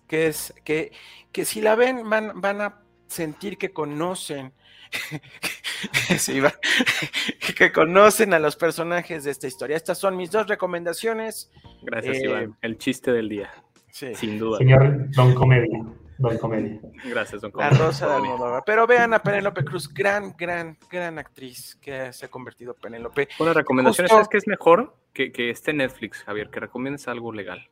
[0.07, 0.91] que es que,
[1.31, 4.53] que si la ven van, van a sentir que conocen
[7.57, 9.75] que conocen a los personajes de esta historia.
[9.75, 11.51] Estas son mis dos recomendaciones.
[11.81, 12.43] Gracias, Iván.
[12.43, 13.49] Eh, El chiste del día.
[13.91, 14.59] Sin duda.
[14.59, 15.83] Señor Don Comedia.
[16.19, 16.79] Don Comedia.
[17.05, 17.71] Gracias, Don Comedia.
[17.71, 18.63] La Rosa de Almodóvar.
[18.65, 23.27] Pero vean a Penélope Cruz, gran, gran, gran actriz que se ha convertido Penélope.
[23.39, 27.67] Una recomendación es que es mejor que, que esté Netflix, Javier, que recomiendes algo legal.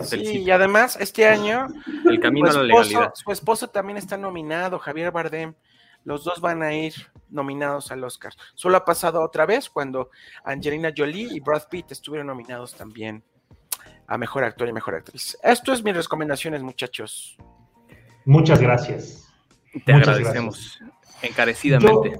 [0.00, 1.68] Sí, y además este año
[2.08, 3.12] el camino a la legalidad.
[3.14, 5.54] Su esposo también está nominado, Javier Bardem.
[6.04, 6.94] Los dos van a ir
[7.30, 8.32] nominados al Oscar.
[8.54, 10.10] Solo ha pasado otra vez cuando
[10.44, 13.24] Angelina Jolie y Brad Pitt estuvieron nominados también
[14.06, 15.36] a mejor actor y mejor actriz.
[15.42, 17.36] Esto es mis recomendaciones, muchachos.
[18.24, 19.28] Muchas gracias.
[19.84, 20.78] Te agradecemos
[21.22, 22.18] encarecidamente.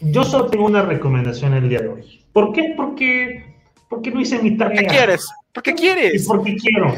[0.00, 2.24] Yo, solo tengo una recomendación el día de hoy.
[2.32, 2.74] ¿Por qué?
[2.76, 3.56] Porque,
[3.88, 4.82] porque no hice mi tarea.
[4.82, 5.26] ¿Qué quieres?
[5.56, 6.22] ¿Por qué quieres?
[6.22, 6.92] ¿Y porque quiero.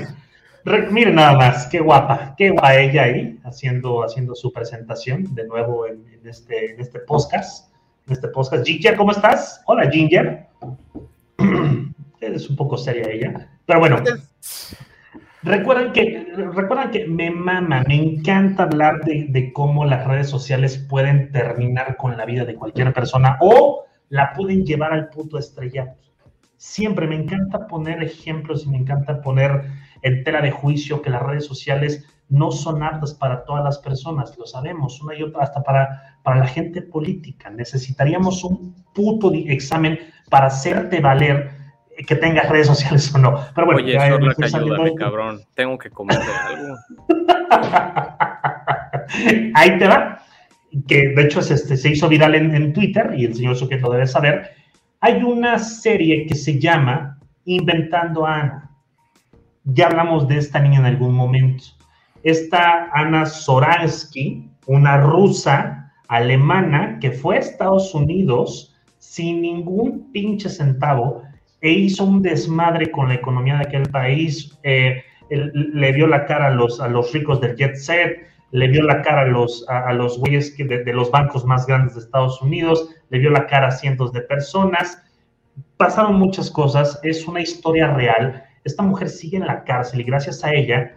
[0.91, 5.87] miren nada más, qué guapa, qué guapa ella ahí, haciendo, haciendo su presentación de nuevo
[5.87, 7.73] en, este, en este podcast.
[8.09, 8.67] En este podcast.
[8.67, 9.63] Ginger, ¿cómo estás?
[9.67, 10.49] Hola, Ginger.
[12.21, 13.49] es un poco seria ella.
[13.65, 14.03] Pero bueno.
[15.45, 20.79] Recuerden que, recuerdan que me mama, me encanta hablar de, de, cómo las redes sociales
[20.79, 26.08] pueden terminar con la vida de cualquier persona o la pueden llevar al punto estrellato
[26.59, 29.63] siempre me encanta poner ejemplos y me encanta poner
[30.03, 34.37] en tela de juicio que las redes sociales no son aptas para todas las personas,
[34.37, 37.49] lo sabemos, una y otra, hasta para, para la gente política.
[37.49, 39.99] Necesitaríamos un puto examen
[40.29, 41.51] para hacerte valer
[42.07, 43.41] que tengas redes sociales o no.
[43.55, 45.41] Pero bueno, Oye, ya, es ayúdame, cabrón.
[45.55, 46.77] Tengo que comer algo.
[49.55, 50.23] Ahí te va.
[50.87, 53.91] Que de hecho este, se hizo viral en, en Twitter y el señor Suquet lo
[53.91, 54.51] debe saber
[55.01, 58.71] hay una serie que se llama Inventando a Ana.
[59.65, 61.65] Ya hablamos de esta niña en algún momento.
[62.23, 71.23] Esta Ana Soransky, una rusa alemana que fue a Estados Unidos sin ningún pinche centavo
[71.61, 74.59] e hizo un desmadre con la economía de aquel país.
[74.63, 78.83] Eh, le dio la cara a los, a los ricos del jet set, le vio
[78.83, 82.41] la cara a los, a, los güeyes que de, los bancos más grandes de Estados
[82.41, 85.03] Unidos, le vio la cara a cientos de personas.
[85.77, 88.45] Pasaron muchas cosas, es una historia real.
[88.65, 90.95] Esta mujer sigue en la cárcel y gracias a ella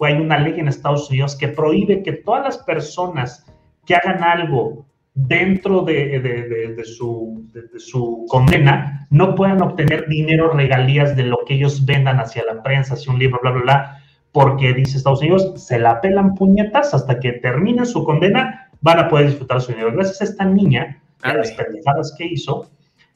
[0.00, 3.46] hay una ley en Estados Unidos que prohíbe que todas las personas
[3.86, 11.16] que hagan algo dentro de, de, su, de, su, condena no puedan obtener dinero, regalías
[11.16, 14.02] de lo que ellos vendan hacia la prensa, hacia un libro, bla, bla, bla
[14.32, 19.08] porque dice Estados Unidos, se la pelan puñetas hasta que termine su condena, van a
[19.08, 19.92] poder disfrutar su dinero.
[19.92, 22.70] Gracias a esta niña, a las pendejadas que hizo,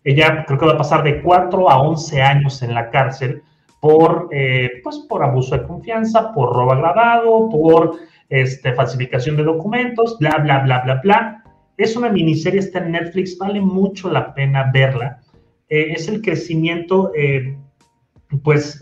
[0.04, 3.42] ella creo que va a pasar de 4 a 11 años en la cárcel
[3.80, 7.96] por, eh, pues, por abuso de confianza, por robo agravado, por
[8.28, 11.44] este, falsificación de documentos, bla, bla, bla, bla, bla.
[11.76, 15.20] Es una miniserie, está en Netflix, vale mucho la pena verla.
[15.68, 17.56] Eh, es el crecimiento, eh,
[18.42, 18.80] pues,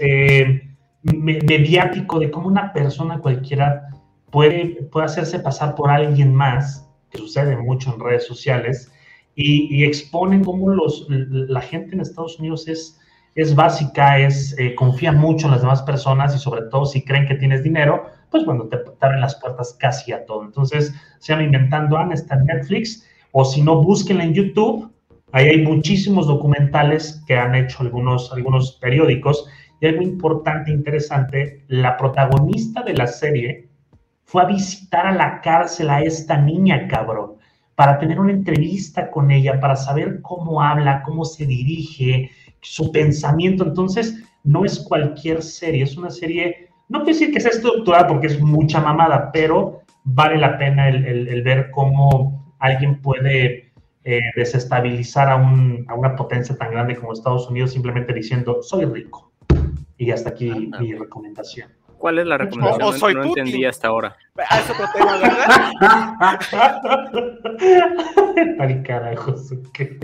[1.03, 3.89] mediático de cómo una persona cualquiera
[4.31, 8.93] puede, puede hacerse pasar por alguien más, que sucede mucho en redes sociales,
[9.35, 12.99] y, exponen cómo los, la gente en Estados Unidos es,
[13.35, 17.27] es básica, es, eh, confía mucho en las demás personas y sobre todo si creen
[17.27, 20.45] que tienes dinero, pues bueno, te, abren las puertas casi a todo.
[20.45, 24.93] Entonces, se llama Inventando Ana, en Netflix, o si no, búsquenla en YouTube.
[25.33, 29.47] Ahí hay muchísimos documentales que han hecho algunos, algunos periódicos
[29.81, 33.69] Y algo importante, interesante, la protagonista de la serie
[34.25, 37.33] fue a visitar a la cárcel a esta niña, cabrón,
[37.75, 43.65] para tener una entrevista con ella, para saber cómo habla, cómo se dirige, su pensamiento.
[43.65, 48.27] Entonces, no es cualquier serie, es una serie, no quiero decir que sea estructurada porque
[48.27, 53.73] es mucha mamada, pero vale la pena el, ver cómo alguien puede
[54.05, 59.30] eh, desestabilizar a, a una potencia tan grande como Estados Unidos simplemente diciendo, soy rico.
[60.01, 61.71] Y hasta aquí mi recomendación.
[61.99, 62.89] ¿Cuál es la recomendación?
[62.89, 64.17] O, soy no, entendí hasta ahora.
[64.49, 66.41] Ah, es otro tema, ¿verdad?
[68.57, 69.35] Tal carajo,
[69.75, 69.99] ¿qué?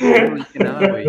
[0.00, 1.06] No dije nada, güey.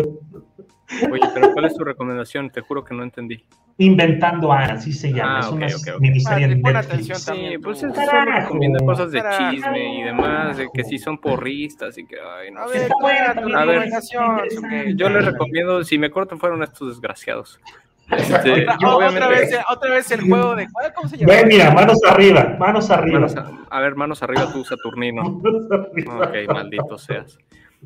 [1.10, 2.48] Oye, pero ¿cuál es tu recomendación?
[2.50, 3.44] Te juro que no entendí.
[3.78, 5.38] Inventando Ana, así se llama.
[5.38, 7.24] Ah, es una okay, miniserie de Netflix.
[7.24, 11.98] Sí, pues es solo recomienda cosas de chisme y demás, de que si son porristas
[11.98, 12.88] y que, ay, no a sé.
[13.02, 13.90] Ver, a ver,
[14.94, 17.58] yo les recomiendo, si me cortan fueron estos desgraciados.
[18.10, 20.68] Este, otra, vez, otra, vez, el juego de.
[20.94, 21.32] ¿Cómo se llama?
[21.32, 23.26] Ven, mira, manos arriba, manos arriba.
[23.70, 25.22] a, ver, manos arriba tú, Saturnino.
[25.42, 27.38] ok, maldito seas.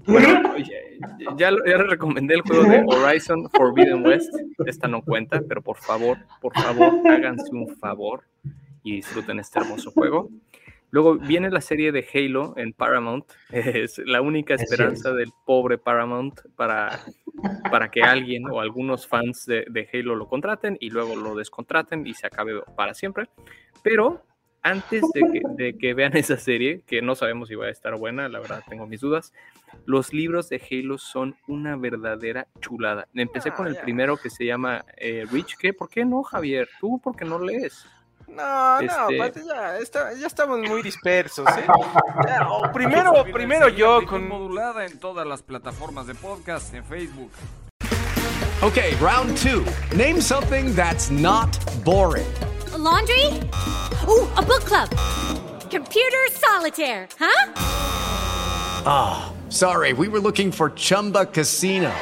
[0.05, 4.35] Bueno, ya, ya le recomendé el juego de Horizon Forbidden West.
[4.67, 8.25] Esta no cuenta, pero por favor, por favor, háganse un favor
[8.83, 10.29] y disfruten este hermoso juego.
[10.97, 13.27] Luego viene la serie de Halo en Paramount.
[13.53, 17.01] Es la única esperanza del pobre Paramount para,
[17.71, 22.07] para que alguien o algunos fans de, de, Halo lo contraten y luego lo descontraten
[22.07, 23.29] y se acabe para siempre.
[23.83, 24.23] Pero
[24.63, 27.95] antes de que, de que vean esa serie, que no sabemos si va a estar
[27.99, 29.35] buena, la verdad tengo mis dudas,
[29.85, 33.07] los libros de Halo son una verdadera chulada.
[33.13, 35.59] Empecé con el primero que se llama eh, Rich.
[35.59, 35.75] ¿Qué?
[35.75, 36.71] ¿Por qué no, Javier?
[36.81, 37.87] ¿Tú por qué no lees?
[38.29, 39.79] No, no, ya,
[40.19, 41.47] ya, estamos muy dispersos.
[41.49, 41.67] ¿eh?
[42.73, 47.31] primero, primero yo con modulada en todas las plataformas de podcast en Facebook.
[48.63, 49.65] Okay, round two.
[49.95, 52.27] Name something that's not boring.
[52.79, 53.27] laundry.
[54.09, 54.89] Ooh, a book club.
[55.71, 57.53] Computer solitaire, huh?
[58.87, 59.93] Ah, oh, sorry.
[59.93, 61.93] We were looking for Chumba Casino.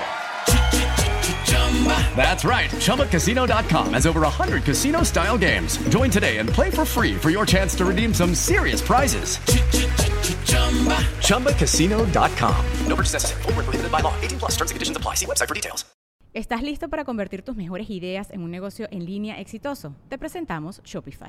[2.17, 2.71] That's right.
[2.71, 5.77] ChumbaCasino.com has over 100 casino style games.
[5.91, 9.39] Join today and play for free for your chance to redeem some serious prizes.
[11.21, 12.57] ChumbaCasino.com.
[12.89, 13.43] No purchase necessary.
[13.43, 14.15] Full prohibited by law.
[14.23, 15.17] 18 plus terms and conditions apply.
[15.17, 15.85] See website for details.
[16.35, 19.95] ¿Estás listo para convertir tus mejores ideas en un negocio en línea exitoso?
[20.09, 21.29] Te presentamos Shopify.